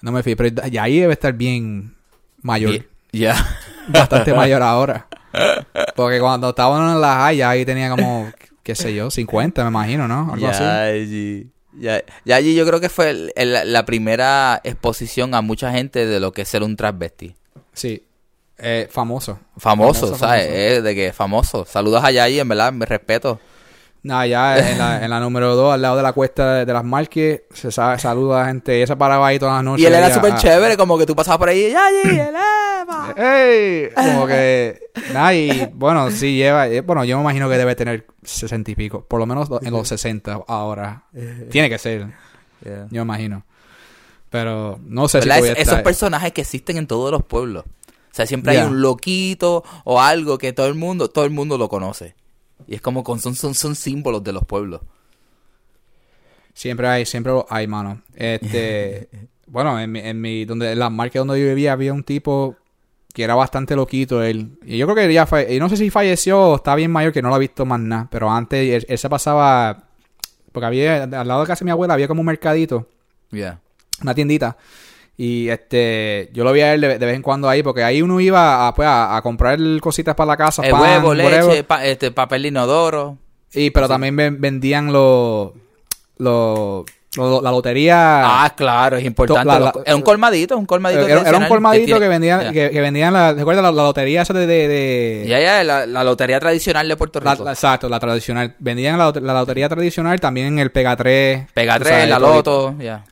[0.01, 1.95] No me fijé, pero ya ahí debe estar bien
[2.41, 3.35] mayor, Ya.
[3.89, 5.07] bastante mayor ahora.
[5.95, 8.31] Porque cuando estábamos en la high, ya ahí tenía como,
[8.63, 10.31] qué sé yo, 50 me imagino, ¿no?
[10.33, 10.63] Algo así.
[10.63, 11.49] Yayi.
[11.79, 16.19] Ya- Yayi yo creo que fue el- el- la primera exposición a mucha gente de
[16.19, 17.35] lo que es ser un transvesti.
[17.73, 18.03] Sí,
[18.59, 19.39] eh, famoso.
[19.57, 20.45] Famoso, Famoso, ¿sabes?
[20.45, 20.59] famoso.
[20.61, 21.65] Eh, de que famoso.
[21.65, 23.39] Saludos a Yayi, en verdad, me respeto.
[24.03, 26.73] Nada, ya en la, en la número 2, al lado de la cuesta de, de
[26.73, 28.75] las Marques, se sabe, saluda a la gente.
[28.75, 29.81] Ella se paraba ahí todas las noches.
[29.81, 32.41] Y él era súper chévere, como que tú pasabas por ahí, Yayi, eleva.
[33.17, 33.89] ¡Ey!
[33.95, 34.79] Como que.
[35.13, 36.67] Nada, y bueno, sí lleva.
[36.67, 39.05] eh, Bueno, yo me imagino que debe tener 60 y pico.
[39.05, 41.05] Por lo menos en los 60 ahora.
[41.51, 42.07] Tiene que ser,
[42.65, 42.87] Yeah.
[42.91, 43.45] yo me imagino.
[44.29, 45.45] Pero no sé ¿Verdad?
[45.45, 47.65] Es- esos personajes que existen en todos los pueblos.
[47.65, 48.63] O sea, siempre Yeah.
[48.63, 52.15] hay un loquito o algo que todo el mundo, todo el mundo lo conoce.
[52.67, 54.81] Y es como con, son, son, son símbolos de los pueblos.
[56.53, 58.01] Siempre hay, siempre hay, mano.
[58.15, 59.09] Este.
[59.47, 60.45] bueno, en mi, en mi.
[60.45, 62.55] Donde, en la marca donde yo vivía había un tipo
[63.13, 64.57] que era bastante loquito él.
[64.65, 65.53] Y yo creo que ya fue.
[65.53, 67.79] Y no sé si falleció o está bien mayor que no lo ha visto más
[67.79, 68.07] nada.
[68.11, 69.83] Pero antes él, él se pasaba.
[70.51, 71.03] Porque había.
[71.03, 72.87] Al lado de casa de mi abuela había como un mercadito.
[73.31, 73.59] Yeah.
[74.01, 74.57] una tiendita.
[75.15, 78.01] Y este, yo lo vi a él de, de vez en cuando ahí, porque ahí
[78.01, 81.63] uno iba a, pues, a, a comprar cositas para la casa, El pan, huevo, leche,
[81.63, 83.19] pa- este, papel inodoro.
[83.53, 85.51] Y pero también ven- vendían los,
[86.17, 86.85] los-
[87.15, 88.43] la lotería.
[88.43, 89.45] Ah, claro, es importante.
[89.59, 91.07] la- es un colmadito, un colmadito.
[91.07, 92.51] era, era un colmadito que, vendían, Yeah.
[92.51, 96.03] que, que vendían la, ¿recuerdas la, la lotería esa de, de, de- Ya, ya, la,
[96.03, 97.47] lotería tradicional de Puerto Rico.
[97.49, 98.55] exacto, la tradicional.
[98.59, 101.47] Vendían la, la lotería tradicional, también el Pega 3.
[101.53, 103.03] Pega tú 3, sabes, la loto, ya.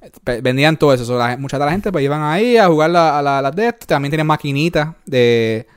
[0.42, 1.06] Vendían todo eso.
[1.06, 3.72] So, mucha de la gente pues iban ahí a jugar la- a la- las de.
[3.74, 5.68] También tenían maquinitas de,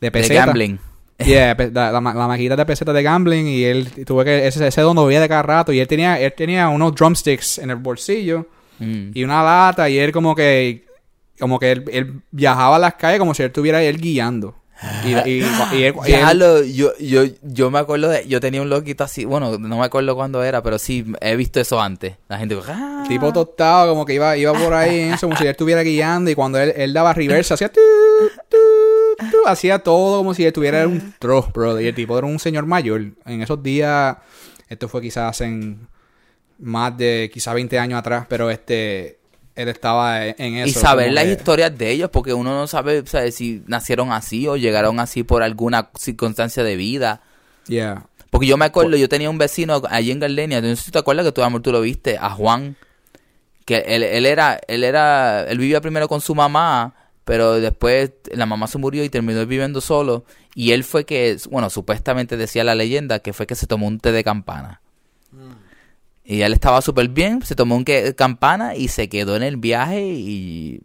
[0.00, 0.78] de De gambling.
[1.26, 4.80] Yeah, la, la, la maquinita de peseta de gambling y él tuve que ese, ese
[4.80, 7.76] don lo veía de cada rato y él tenía él tenía unos drumsticks en el
[7.76, 8.46] bolsillo
[8.78, 9.10] Mm.
[9.14, 10.86] y una lata y él como que
[11.38, 14.56] como que él, él viajaba a las calles como si él estuviera él guiando
[15.04, 15.44] y, y,
[15.74, 19.24] y él, Ya lo- yo, yo, yo me acuerdo de, yo tenía un loquito así,
[19.24, 22.14] bueno, no me acuerdo cuándo era, pero sí, he visto eso antes.
[22.28, 23.04] La gente, ah.
[23.06, 26.34] tipo tostado como que iba iba por ahí eso como si él estuviera guiando y
[26.34, 27.80] cuando él, él daba reversa hacía tu,
[28.48, 28.56] tu,
[29.46, 31.80] hacía todo como si estuviera en un trough bro.
[31.80, 33.00] Y el tipo era un señor mayor.
[33.24, 34.16] En esos días
[34.68, 35.86] esto fue quizás en
[36.58, 39.18] más de quizás 20 años atrás pero este
[39.54, 42.66] él estaba en en eso y saber las que- historias de ellos, porque uno no
[42.66, 47.20] sabe, o sea, si nacieron así o llegaron así por alguna circunstancia de vida.
[47.66, 48.06] yeah.
[48.30, 50.98] Porque yo me acuerdo, yo tenía un vecino allí en Gardenia, no sé si te
[50.98, 52.76] acuerdas que tú, amor, tú lo viste, a Juan,
[53.66, 56.94] que él, él era, él era, él vivía primero con su mamá,
[57.24, 61.70] pero después la mamá se murió y terminó viviendo solo, y él fue que, bueno,
[61.70, 64.80] supuestamente decía la leyenda, que fue que se tomó un té de campana.
[66.24, 69.42] Y él estaba súper bien, se tomó un té de campana y se quedó en
[69.42, 70.80] el viaje y...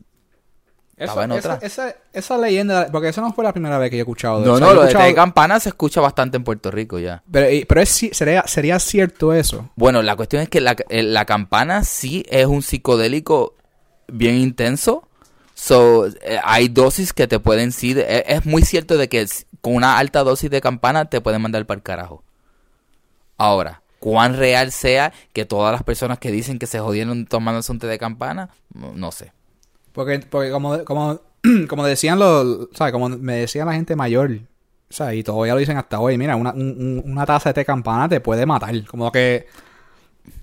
[0.95, 1.67] Estaba en esa, otra.
[1.67, 4.47] esa, esa leyenda porque eso no fue la primera vez que yo he escuchado de
[4.47, 4.65] No, eso.
[4.65, 7.21] no, lo de té de campana se escucha bastante en Puerto Rico ya.
[7.31, 11.03] pero, y- pero es, sería, sería cierto eso Bueno, la cuestión es que la, eh,
[11.03, 13.53] la campana sí es un psicodélico
[14.07, 15.06] bien intenso.
[15.59, 17.95] So, eh, hay dosis que te pueden sí.
[17.97, 19.25] eh, es muy cierto de que
[19.61, 22.23] con una alta dosis de campana te pueden mandar para el carajo.
[23.37, 27.79] Ahora, cuán real sea que todas las personas que dicen que se jodieron tomándose un
[27.79, 29.31] té de campana, no sé.
[29.93, 31.21] Porque, porque como, como,
[31.67, 32.91] como decían los, ¿sabes?
[32.93, 34.39] Como me decía la gente mayor,
[34.91, 37.65] sea, y todavía lo dicen hasta hoy, mira, una, un- un- una taza de té
[37.65, 38.85] campana te puede matar.
[38.85, 39.47] Como que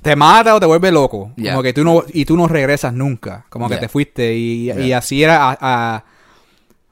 [0.03, 1.33] te mata o te vuelve loco.
[1.51, 3.47] Como que tú no, y tú no regresas nunca.
[3.49, 4.35] Como que te fuiste.
[4.37, 6.05] Y, y así era a, a-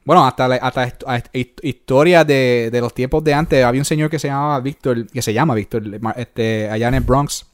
[0.05, 0.91] bueno, hasta, la- hasta
[1.61, 3.63] historias de, de los tiempos de antes.
[3.63, 5.83] Había un señor que se llamaba Víctor, que se llama Víctor,
[6.17, 7.45] este, allá en el Bronx,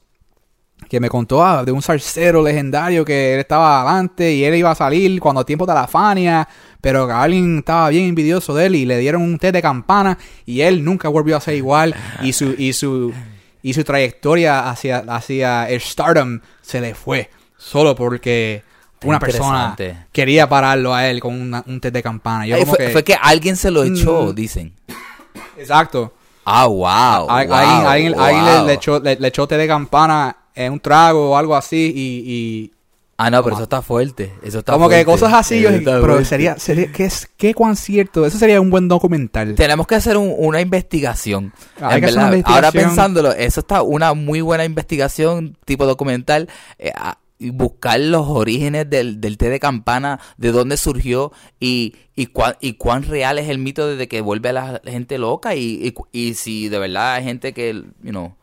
[0.88, 4.70] que me contó ah, de un salsero legendario que él estaba adelante y él iba
[4.70, 6.48] a salir cuando tiempo de la Fania,
[6.80, 10.16] pero que alguien estaba bien envidioso de él y le dieron un té de campana
[10.46, 13.12] y él nunca volvió a ser igual y su y su
[13.62, 18.62] y su trayectoria hacia hacia el stardom se le fue solo porque
[19.04, 19.76] una persona
[20.12, 22.46] quería pararlo a él con una- un té de campana.
[22.46, 24.34] Yo Ay, como fue, que- fue que alguien se lo echó, Mm.
[24.34, 24.72] dicen.
[25.56, 26.14] Exacto.
[26.44, 27.28] Ah, wow.
[27.30, 28.66] Al- wow, alguien alguien- alguien le- wow.
[28.66, 32.72] le, echó, le, le echó té de campana en un trago o algo así y
[33.22, 34.32] Ah, no, pero eso está fuerte.
[34.42, 35.10] Eso está como que fuerte.
[35.10, 35.60] cosas así.
[35.60, 36.24] yo pero fuerte.
[36.24, 38.24] sería, sería ¿qué, es, ¿qué cuán cierto?
[38.24, 39.54] Eso sería un buen documental.
[39.56, 41.52] Tenemos que hacer un- una investigación.
[41.80, 46.48] En que una verdad, Ahora pensándolo, eso está una muy buena investigación tipo documental.
[46.78, 51.94] eh, a- y buscar los orígenes del, del té de campana, de dónde surgió y,
[52.14, 55.54] y, cuán, y cuán real es el mito de que vuelve a la gente loca
[55.54, 58.34] y, y, y si de verdad hay gente que, you know,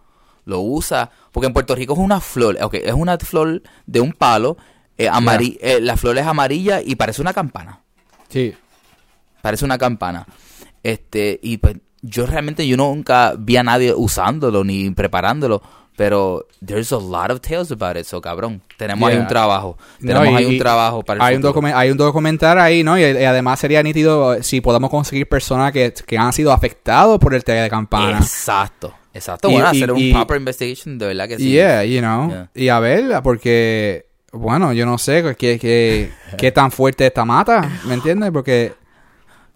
[0.47, 1.11] lo usa.
[1.31, 4.57] Porque en Puerto Rico es una flor, ok, es una flor de un palo,
[4.97, 7.81] eh, amari- eh, la flor es amarilla y parece una campana
[8.29, 8.55] Sí.
[9.43, 10.25] parece una campana.
[10.83, 15.61] Este, y pues yo realmente yo nunca vi a nadie usándolo ni preparándolo,
[15.95, 18.61] pero there's a lot of tales about it, so cabrón.
[18.77, 19.77] Tenemos ahí un trabajo.
[19.99, 22.97] No, Tenemos y- ahí un trabajo para el hay un, hay un documental ahí, ¿no?
[22.97, 27.33] Y, y además sería nítido si podemos conseguir personas que, que han sido afectados por
[27.33, 28.17] el té de campana.
[28.19, 29.49] Exacto, exacto.
[29.49, 31.49] Y- bueno, y- hacer un proper investigation, de verdad que sí.
[31.51, 32.29] Yeah, you know.
[32.29, 32.49] Yeah.
[32.55, 37.69] Y a ver, porque, bueno, yo no sé qué, qué, qué tan fuerte esta mata,
[37.85, 38.31] ¿me entiendes?
[38.31, 38.73] Porque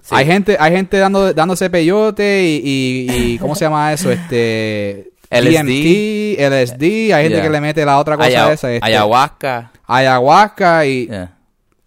[0.04, 0.16] Sí.
[0.16, 4.12] hay gente hay gente dando, dándose peyote y, y, y ¿cómo se llama eso?
[4.12, 5.12] Este...
[5.30, 5.60] LSD.
[5.60, 6.84] DMT, LSD,
[7.14, 7.42] hay gente Yeah.
[7.44, 8.74] que le mete la otra cosa Aya- esa.
[8.74, 9.72] Este, ayahuasca.
[9.86, 11.38] ayahuasca y, yeah.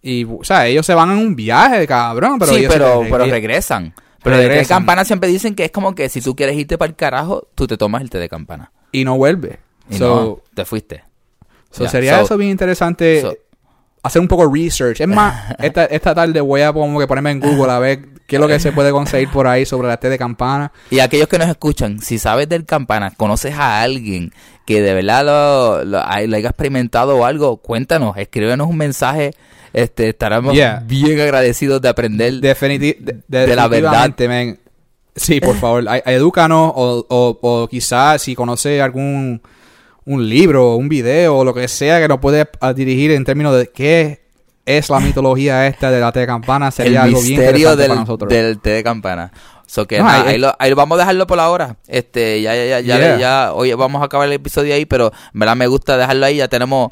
[0.01, 3.09] y, o sea, ellos se van en un viaje, cabrón, pero sí, ellos pero, se-
[3.11, 3.93] pero regresan.
[4.25, 6.77] Pero el té de campana siempre dicen que es como que si tú quieres irte
[6.77, 8.71] para el carajo, tú te tomas el té de campana.
[8.91, 9.59] y no vuelve.
[9.89, 11.03] Y So, no, te fuiste.
[11.71, 13.35] so sería so- eso bien interesante so-
[14.03, 14.99] hacer un poco de research.
[15.01, 18.37] Es más, esta, esta tarde voy a como que ponerme en Google a ver qué
[18.37, 20.71] es lo que se puede conseguir por ahí sobre la té de campana.
[20.89, 24.31] Y aquellos que nos escuchan, si sabes del campana, conoces a alguien
[24.65, 29.33] que de verdad lo, lo, lo haya experimentado o algo, cuéntanos, escríbenos un mensaje.
[29.75, 30.81] Este, estaremos Yeah.
[30.87, 32.33] bien agradecidos de aprender.
[32.35, 34.09] Definiti- de, De la verdad.
[35.17, 39.41] Sí, por favor, edúcanos o, o, o quizás si conoce algún
[40.05, 43.67] un libro, un video o lo que sea que nos puede dirigir en términos de
[43.71, 44.21] qué
[44.65, 47.87] es la mitología esta de la té de campana, el sería algo bien interesante del,
[47.89, 48.29] para nosotros.
[48.29, 49.31] del té de campana.
[49.67, 51.77] So que No, nada, hay- ahí, lo, ahí lo vamos a dejarlo por ahora.
[51.87, 55.39] Este, ya, ya, ya, ya, ya, hoy vamos a acabar el episodio ahí, pero en
[55.39, 56.37] verdad me gusta dejarlo ahí.
[56.37, 56.91] Ya tenemos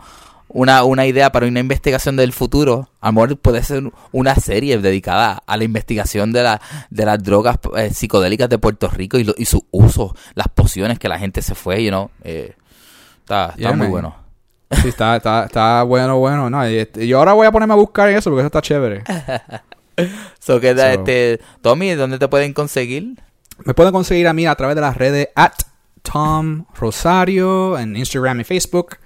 [0.54, 2.90] una, una idea para una investigación del futuro.
[3.02, 7.22] A lo mejor puede ser una serie dedicada a la investigación de, la, de las
[7.24, 11.20] drogas eh, psicodélicas de Puerto Rico y, lo- y su uso, las pociones que la
[11.20, 12.10] gente se fue, you know.
[12.24, 12.56] Eh,
[13.20, 13.92] está está Yeah, muy man.
[13.92, 14.16] bueno.
[14.82, 16.50] Sí, está, está, está bueno, bueno.
[16.50, 19.04] No, y este- yo ahora voy a ponerme a buscar eso porque eso está chévere.
[20.40, 23.22] So que, So- este, Tommy, ¿dónde te pueden conseguir?
[23.64, 25.54] Me pueden conseguir a mí a través de las redes at
[26.02, 28.98] Tom Rosario en Instagram y Facebook.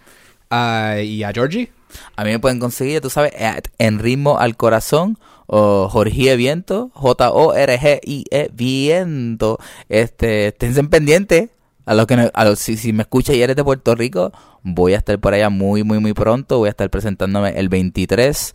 [0.49, 1.71] Ah, y a Georgie.
[2.15, 5.17] A mí me pueden conseguir, tú sabes, at en ritmo al corazón
[5.47, 9.59] o Jorge Viento, J-O-R-G-I-E Viento.
[9.89, 11.49] Este, esténse pendientes.
[11.85, 14.93] A los que a los, si, si me escuchas y eres de Puerto Rico, voy
[14.93, 16.57] a estar por allá muy, muy, muy pronto.
[16.57, 18.51] Voy a estar presentándome el 23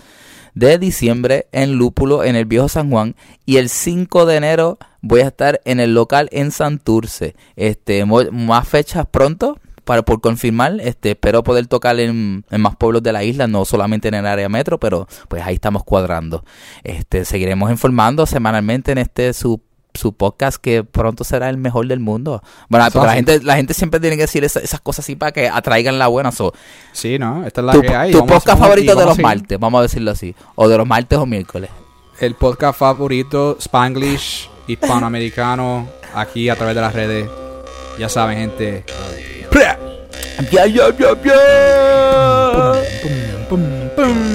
[0.54, 3.16] de diciembre en Lúpulo, en el Viejo San Juan.
[3.46, 7.34] Y el 5 de enero voy a estar en el local en Santurce.
[7.56, 10.76] Este, más fechas pronto para por confirmar.
[10.80, 14.26] Este, espero poder tocar en, en más pueblos de la isla, no solamente en el
[14.26, 16.44] área metro, pero pues ahí estamos cuadrando.
[16.84, 19.60] Este, seguiremos informando semanalmente en este su
[19.94, 22.42] su podcast que pronto será el mejor del mundo.
[22.70, 25.32] Bueno, porque la gente, la gente siempre tiene que decir esa- esas cosas así para
[25.32, 26.32] que atraigan la buena.
[26.32, 26.54] So,
[26.92, 27.44] Sí, ¿no?
[27.46, 28.10] Esta es la tu que hay.
[28.10, 30.34] tu podcast favorito de los martes, vamos a decirlo así.
[30.54, 31.68] O de los martes o miércoles.
[32.20, 37.28] El podcast favorito, Spanglish, hispanoamericano, aquí a través de las redes.
[38.02, 38.82] Ya saben, gente.
[40.50, 41.38] Ya, ya, ya, ya.
[43.46, 43.62] Pum,
[43.94, 44.31] pum.